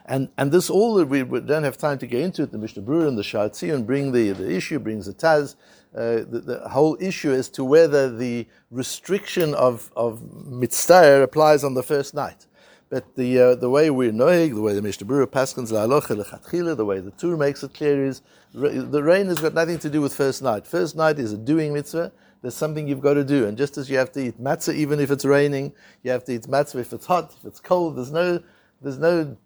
And, 0.05 0.29
and 0.37 0.51
this 0.51 0.69
all, 0.69 1.01
we, 1.03 1.23
we 1.23 1.39
don't 1.39 1.63
have 1.63 1.77
time 1.77 1.97
to 1.99 2.07
get 2.07 2.21
into 2.21 2.43
it, 2.43 2.51
the 2.51 2.57
Mishnah 2.57 2.83
Berurah 2.83 3.07
and 3.07 3.17
the 3.17 3.23
Shatzi 3.23 3.73
and 3.73 3.87
bring 3.87 4.11
the, 4.11 4.31
the 4.31 4.51
issue, 4.53 4.77
brings 4.77 5.05
the 5.05 5.13
Taz, 5.13 5.55
uh, 5.95 6.23
the, 6.27 6.41
the, 6.45 6.69
whole 6.69 6.97
issue 6.99 7.31
as 7.31 7.49
to 7.49 7.63
whether 7.63 8.09
the 8.15 8.47
restriction 8.71 9.53
of, 9.53 9.91
of 9.95 10.21
mitzta'er 10.21 11.21
applies 11.21 11.63
on 11.63 11.75
the 11.75 11.83
first 11.83 12.13
night. 12.15 12.47
But 12.89 13.15
the, 13.15 13.39
uh, 13.39 13.55
the 13.55 13.69
way 13.69 13.89
we're 13.89 14.11
knowing, 14.11 14.55
the 14.55 14.61
way 14.61 14.73
the 14.73 14.81
Mishnah 14.81 15.07
Berurah 15.07 15.27
paskins 15.27 15.71
la'alocha 15.71 16.75
the 16.75 16.85
way 16.85 16.99
the 16.99 17.11
Tur 17.11 17.37
makes 17.37 17.63
it 17.63 17.73
clear 17.73 18.05
is 18.05 18.21
the 18.53 19.03
rain 19.03 19.27
has 19.27 19.39
got 19.39 19.53
nothing 19.53 19.79
to 19.79 19.89
do 19.89 20.01
with 20.01 20.15
first 20.15 20.41
night. 20.41 20.67
First 20.67 20.95
night 20.95 21.19
is 21.19 21.33
a 21.33 21.37
doing 21.37 21.73
mitzvah. 21.73 22.11
There's 22.41 22.55
something 22.55 22.87
you've 22.87 23.01
got 23.01 23.15
to 23.15 23.23
do. 23.23 23.47
And 23.47 23.57
just 23.57 23.77
as 23.77 23.89
you 23.89 23.97
have 23.97 24.11
to 24.13 24.19
eat 24.19 24.39
matzah 24.41 24.75
even 24.75 24.99
if 24.99 25.11
it's 25.11 25.25
raining, 25.25 25.73
you 26.03 26.11
have 26.11 26.23
to 26.25 26.33
eat 26.33 26.43
matzah 26.43 26.75
if 26.75 26.93
it's 26.93 27.05
hot, 27.05 27.33
if 27.39 27.45
it's 27.45 27.59
cold. 27.59 27.97
There's 27.97 28.11
no, 28.11 28.41
there's 28.81 28.99
no 28.99 29.37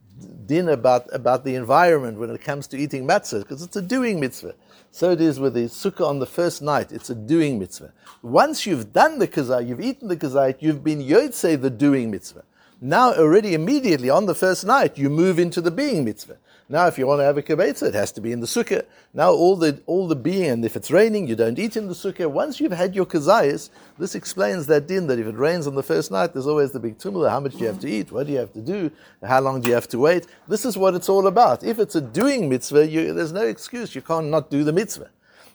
din 0.46 0.70
about, 0.70 1.08
about 1.14 1.44
the 1.44 1.56
environment 1.56 2.18
when 2.18 2.30
it 2.30 2.42
comes 2.42 2.68
to 2.68 2.78
eating 2.78 3.06
matzah, 3.06 3.42
because 3.42 3.62
it's 3.62 3.76
a 3.76 3.82
doing 3.82 4.20
mitzvah. 4.20 4.56
So 4.92 5.12
it 5.12 5.22
is 5.22 5.40
with 5.40 5.54
the 5.54 5.66
sukkah 5.66 6.08
on 6.08 6.20
the 6.20 6.26
first 6.26 6.62
night. 6.62 6.92
It's 6.92 7.10
a 7.10 7.16
doing 7.16 7.60
mitzvah. 7.60 7.92
Once 8.22 8.66
you've 8.66 8.94
done 8.94 9.20
the 9.20 9.28
kazayit, 9.28 9.68
you've 9.68 9.82
eaten 9.82 10.08
the 10.08 10.18
kazayit, 10.18 10.58
you've 10.60 10.84
been 10.84 11.00
yotzei 11.00 11.62
the 11.62 11.70
doing 11.70 12.10
mitzvah. 12.10 12.44
Now, 12.80 13.14
already 13.14 13.54
immediately 13.54 14.10
on 14.10 14.28
the 14.28 14.36
first 14.36 14.66
night, 14.66 14.98
you 14.98 15.10
move 15.10 15.40
into 15.40 15.62
the 15.62 15.72
being 15.72 16.06
mitzvah. 16.06 16.38
Now, 16.70 16.88
if 16.88 16.98
you 16.98 17.08
want 17.08 17.22
to 17.22 17.24
have 17.24 17.38
a 17.38 17.42
kibetza, 17.42 17.84
it 17.84 17.94
has 17.94 18.12
to 18.12 18.22
be 18.22 18.34
in 18.34 18.42
the 18.42 18.46
sukkah. 18.46 18.86
Now, 19.14 19.32
all 19.32 19.56
the 19.56 19.82
all 19.86 20.06
the 20.06 20.18
being, 20.18 20.50
and 20.50 20.66
if 20.66 20.76
it's 20.76 20.92
raining, 20.92 21.26
you 21.26 21.36
don't 21.36 21.58
eat 21.58 21.78
in 21.78 21.88
the 21.88 21.94
sukkah. 21.94 22.30
Once 22.30 22.60
you've 22.60 22.74
had 22.74 22.94
your 22.94 23.06
kazayas, 23.06 23.70
this 23.98 24.16
explains 24.16 24.68
that 24.68 24.86
din 24.86 25.08
that 25.08 25.18
if 25.18 25.28
it 25.28 25.36
rains 25.36 25.66
on 25.66 25.76
the 25.76 25.84
first 25.84 26.12
night, 26.12 26.34
there's 26.34 26.46
always 26.46 26.72
the 26.74 26.80
big 26.80 26.98
tumula. 26.98 27.30
How 27.30 27.40
much 27.40 27.54
do 27.54 27.60
you 27.60 27.68
have 27.68 27.80
to 27.80 27.90
eat? 27.90 28.12
What 28.12 28.28
do 28.28 28.34
you 28.34 28.40
have 28.40 28.52
to 28.52 28.62
do? 28.62 28.92
How 29.24 29.40
long 29.40 29.62
do 29.62 29.70
you 29.70 29.76
have 29.76 29.88
to 29.90 30.00
wait? 30.00 30.28
This 30.50 30.66
is 30.66 30.78
what 30.78 30.94
it's 30.94 31.08
all 31.08 31.28
about. 31.28 31.64
If 31.64 31.80
it's 31.80 31.96
a 31.96 32.02
doing 32.02 32.50
mitzvah, 32.50 32.86
you, 32.86 33.14
there's 33.14 33.32
no 33.32 33.46
excuse. 33.46 33.96
You 33.96 34.02
can't 34.02 34.28
not 34.28 34.52
do 34.52 34.66
the 34.66 34.74
mitzvah. 34.74 35.10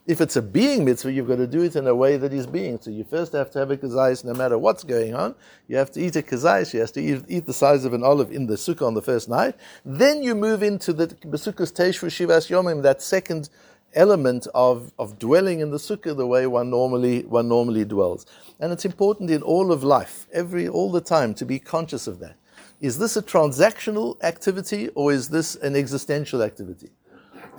If 0.04 0.20
it's 0.20 0.34
a 0.34 0.42
being 0.42 0.84
mitzvah, 0.84 1.12
you've 1.12 1.28
got 1.28 1.36
to 1.36 1.46
do 1.46 1.62
it 1.62 1.76
in 1.76 1.86
a 1.86 1.94
way 1.94 2.16
that 2.16 2.32
is 2.32 2.44
being. 2.44 2.80
So 2.80 2.90
you 2.90 3.04
first 3.04 3.32
have 3.34 3.52
to 3.52 3.60
have 3.60 3.70
a 3.70 3.76
kazayis 3.76 4.24
no 4.24 4.34
matter 4.34 4.58
what's 4.58 4.82
going 4.82 5.14
on. 5.14 5.36
You 5.68 5.76
have 5.76 5.92
to 5.92 6.00
eat 6.00 6.16
a 6.16 6.22
kazayis. 6.22 6.74
You 6.74 6.80
have 6.80 6.90
to 6.92 7.00
eat, 7.00 7.24
eat, 7.28 7.46
the 7.46 7.52
size 7.52 7.84
of 7.84 7.94
an 7.94 8.02
olive 8.02 8.32
in 8.32 8.46
the 8.46 8.54
sukkah 8.54 8.84
on 8.84 8.94
the 8.94 9.02
first 9.02 9.28
night. 9.28 9.54
Then 9.84 10.20
you 10.20 10.34
move 10.34 10.64
into 10.64 10.92
the 10.92 11.06
sukkah's 11.06 11.70
teshvu 11.70 12.08
shivas 12.08 12.50
yomim, 12.50 12.82
that 12.82 13.00
second 13.00 13.48
element 13.94 14.48
of, 14.54 14.92
of 14.98 15.20
dwelling 15.20 15.60
in 15.60 15.70
the 15.70 15.76
sukkah 15.76 16.16
the 16.16 16.26
way 16.26 16.48
one 16.48 16.68
normally 16.68 17.22
one 17.22 17.46
normally 17.46 17.84
dwells. 17.84 18.26
And 18.58 18.72
it's 18.72 18.84
important 18.84 19.30
in 19.30 19.42
all 19.42 19.70
of 19.70 19.84
life, 19.84 20.26
every 20.32 20.66
all 20.66 20.90
the 20.90 21.00
time, 21.00 21.32
to 21.34 21.44
be 21.44 21.60
conscious 21.60 22.08
of 22.08 22.18
that. 22.18 22.34
Is 22.80 22.98
this 22.98 23.16
a 23.16 23.22
transactional 23.22 24.20
activity 24.24 24.88
or 24.96 25.12
is 25.12 25.28
this 25.28 25.54
an 25.54 25.76
existential 25.76 26.42
activity? 26.42 26.90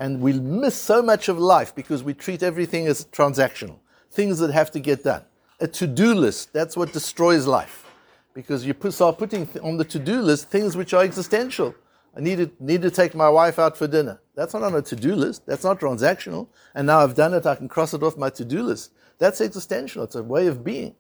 And 0.04 0.20
we 0.20 0.34
miss 0.34 0.76
so 0.76 1.02
much 1.02 1.30
of 1.30 1.40
life 1.40 1.74
because 1.74 2.04
we 2.04 2.14
treat 2.14 2.44
everything 2.44 2.88
as 2.88 3.06
transactional, 3.06 3.78
things 4.12 4.38
that 4.40 4.52
have 4.52 4.70
to 4.72 4.82
get 4.82 5.02
done. 5.02 5.24
A 5.62 5.68
to 5.68 5.88
do 5.88 6.14
list, 6.14 6.52
that's 6.52 6.76
what 6.76 6.92
destroys 6.92 7.48
life. 7.48 7.86
Because 8.34 8.66
you 8.66 8.76
start 8.90 9.18
putting 9.18 9.48
on 9.64 9.78
the 9.78 9.86
to 9.86 10.00
do 10.00 10.22
list 10.22 10.50
things 10.50 10.76
which 10.76 10.94
are 10.94 11.04
existential. 11.06 11.74
I 12.18 12.20
need 12.20 12.36
to, 12.40 12.52
need 12.60 12.82
to 12.82 12.92
take 12.92 13.16
my 13.16 13.30
wife 13.30 13.58
out 13.58 13.78
for 13.78 13.88
dinner. 13.88 14.20
That's 14.36 14.54
not 14.54 14.64
on 14.64 14.76
a 14.76 14.82
to 14.82 14.96
do 14.98 15.16
list. 15.16 15.46
That's 15.46 15.64
not 15.64 15.80
transactional. 15.80 16.50
And 16.76 16.86
now 16.86 17.00
I've 17.00 17.16
done 17.16 17.34
it, 17.34 17.46
I 17.46 17.56
can 17.56 17.70
cross 17.70 17.94
it 17.94 18.04
off 18.04 18.18
my 18.18 18.30
to 18.32 18.44
do 18.44 18.62
list. 18.62 18.92
That's 19.20 19.40
existential. 19.40 20.04
It's 20.04 20.16
a 20.16 20.24
way 20.24 20.48
of 20.48 20.66
being. 20.66 20.96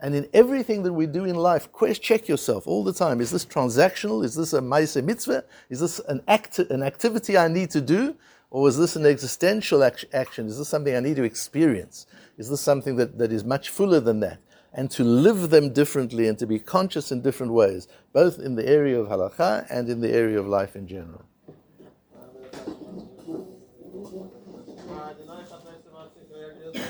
And 0.00 0.16
in 0.16 0.28
everything 0.32 0.82
that 0.82 0.92
we 0.92 1.06
do 1.06 1.24
in 1.26 1.36
life, 1.36 1.68
check 2.00 2.26
yourself 2.26 2.66
all 2.66 2.82
the 2.82 2.92
time. 2.92 3.20
Is 3.20 3.30
this 3.30 3.44
transactional? 3.44 4.24
Is 4.24 4.34
this 4.34 4.52
a 4.52 4.60
mitzvah? 4.60 5.44
Is 5.70 5.78
this 5.78 6.00
an, 6.08 6.22
act, 6.26 6.58
an 6.58 6.82
activity 6.82 7.38
I 7.38 7.46
need 7.46 7.70
to 7.70 7.80
do? 7.80 8.16
Or 8.50 8.68
is 8.68 8.78
this 8.78 8.96
an 8.96 9.04
existential 9.04 9.82
action? 9.84 10.46
Is 10.46 10.58
this 10.58 10.68
something 10.68 10.94
I 10.94 11.00
need 11.00 11.16
to 11.16 11.22
experience? 11.22 12.06
Is 12.38 12.48
this 12.48 12.60
something 12.60 12.96
that, 12.96 13.18
that 13.18 13.30
is 13.30 13.44
much 13.44 13.68
fuller 13.68 14.00
than 14.00 14.20
that? 14.20 14.40
And 14.72 14.90
to 14.92 15.04
live 15.04 15.50
them 15.50 15.72
differently 15.72 16.28
and 16.28 16.38
to 16.38 16.46
be 16.46 16.58
conscious 16.58 17.12
in 17.12 17.20
different 17.20 17.52
ways, 17.52 17.88
both 18.12 18.38
in 18.38 18.54
the 18.54 18.66
area 18.66 18.98
of 18.98 19.08
halacha 19.08 19.66
and 19.70 19.88
in 19.88 20.00
the 20.00 20.10
area 20.10 20.38
of 20.38 20.46
life 20.46 20.76
in 20.76 20.86
general. 20.86 21.24